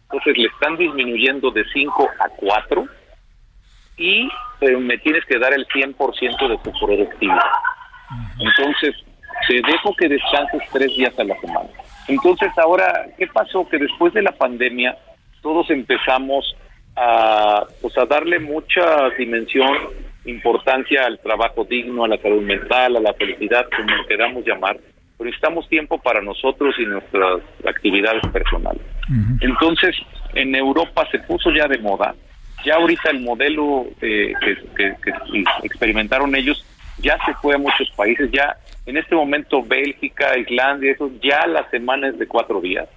[0.03, 2.87] entonces le están disminuyendo de 5 a 4
[3.97, 4.29] y
[4.59, 7.41] pero me tienes que dar el 100% de tu productividad.
[8.39, 8.95] Entonces,
[9.47, 11.69] te dejo que descanses tres días a la semana.
[12.07, 13.67] Entonces, ahora, ¿qué pasó?
[13.67, 14.97] Que después de la pandemia,
[15.41, 16.55] todos empezamos
[16.95, 19.77] a, pues, a darle mucha dimensión,
[20.25, 24.77] importancia al trabajo digno, a la salud mental, a la felicidad, como lo queramos llamar,
[25.17, 28.81] pero necesitamos tiempo para nosotros y nuestras actividades personales.
[29.41, 29.95] Entonces,
[30.33, 32.15] en Europa se puso ya de moda,
[32.65, 36.65] ya ahorita el modelo eh, que, que- que experimentaron ellos
[36.99, 38.55] ya se fue a muchos países, ya
[38.85, 42.87] en este momento Bélgica, Islandia, eso ya la semana es de cuatro días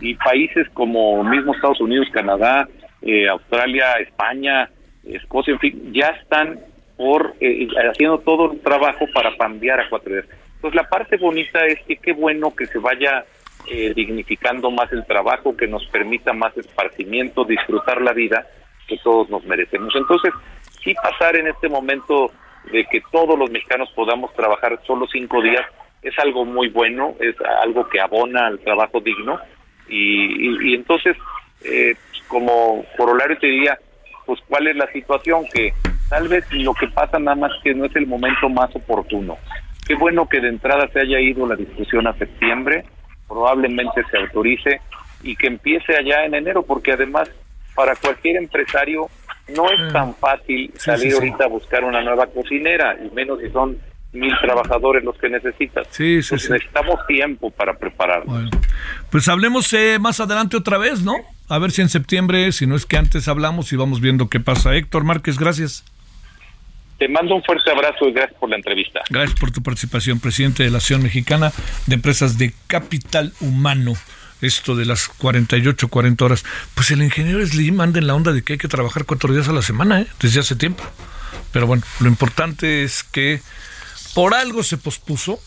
[0.00, 2.68] y países como mismo Estados Unidos, Canadá,
[3.02, 4.68] eh, Australia, España,
[5.04, 6.58] Escocia, en fin, ya están
[6.96, 10.26] por eh, haciendo todo el trabajo para cambiar a cuatro días.
[10.56, 13.24] Entonces la parte bonita es que qué bueno que se vaya
[13.70, 18.46] eh, dignificando más el trabajo, que nos permita más esparcimiento, disfrutar la vida
[18.88, 19.94] que todos nos merecemos.
[19.94, 20.32] Entonces,
[20.82, 22.32] sí pasar en este momento
[22.72, 25.64] de que todos los mexicanos podamos trabajar solo cinco días
[26.02, 29.38] es algo muy bueno, es algo que abona al trabajo digno
[29.88, 31.16] y, y, entonces,
[31.64, 31.94] eh,
[32.28, 33.78] como corolario te diría,
[34.26, 35.72] pues cuál es la situación, que
[36.10, 39.38] tal vez lo que pasa nada más que no es el momento más oportuno.
[39.86, 42.84] Qué bueno que de entrada se haya ido la discusión a septiembre,
[43.26, 44.80] probablemente se autorice
[45.22, 47.30] y que empiece allá en enero, porque además
[47.78, 49.08] para cualquier empresario
[49.54, 53.78] no es tan fácil salir ahorita a buscar una nueva cocinera, y menos si son
[54.12, 55.86] mil trabajadores los que necesitas.
[55.90, 58.50] Sí, sí, necesitamos tiempo para prepararnos.
[59.10, 61.14] pues hablemos eh, más adelante otra vez, ¿no?
[61.48, 64.40] A ver si en septiembre, si no es que antes hablamos y vamos viendo qué
[64.40, 64.74] pasa.
[64.74, 65.84] Héctor Márquez, gracias.
[66.98, 69.02] Te mando un fuerte abrazo y gracias por la entrevista.
[69.08, 71.52] Gracias por tu participación, presidente de la Asociación Mexicana
[71.86, 73.92] de Empresas de Capital Humano.
[74.40, 76.44] Esto de las 48, 40 horas.
[76.74, 79.48] Pues el ingeniero Slim anda en la onda de que hay que trabajar cuatro días
[79.48, 80.06] a la semana, ¿eh?
[80.20, 80.84] desde hace tiempo.
[81.52, 83.40] Pero bueno, lo importante es que
[84.14, 85.40] por algo se pospuso,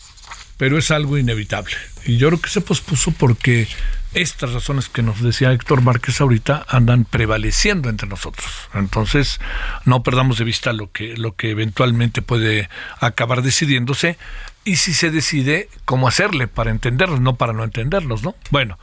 [0.56, 1.74] pero es algo inevitable.
[2.04, 3.68] Y yo creo que se pospuso porque
[4.14, 8.68] estas razones que nos decía Héctor Márquez ahorita andan prevaleciendo entre nosotros.
[8.74, 9.40] Entonces,
[9.84, 12.68] no perdamos de vista lo que, lo que eventualmente puede
[13.00, 14.18] acabar decidiéndose
[14.64, 18.34] y si se decide cómo hacerle para entenderlos, no para no entenderlos, ¿no?
[18.50, 18.78] Bueno,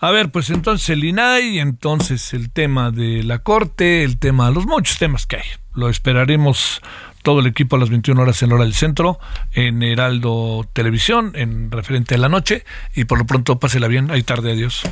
[0.00, 4.66] a ver, pues entonces el INAI, entonces el tema de la Corte, el tema, los
[4.66, 5.46] muchos temas que hay.
[5.74, 6.82] Lo esperaremos
[7.24, 9.18] todo el equipo a las 21 horas en hora del centro,
[9.52, 12.64] en Heraldo Televisión, en referente a la noche,
[12.94, 14.82] y por lo pronto pásela bien, hay tarde, adiós.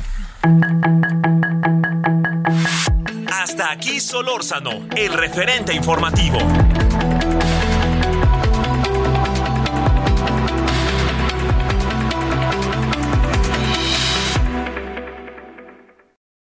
[3.31, 6.39] Hasta aquí Solórzano, el referente informativo.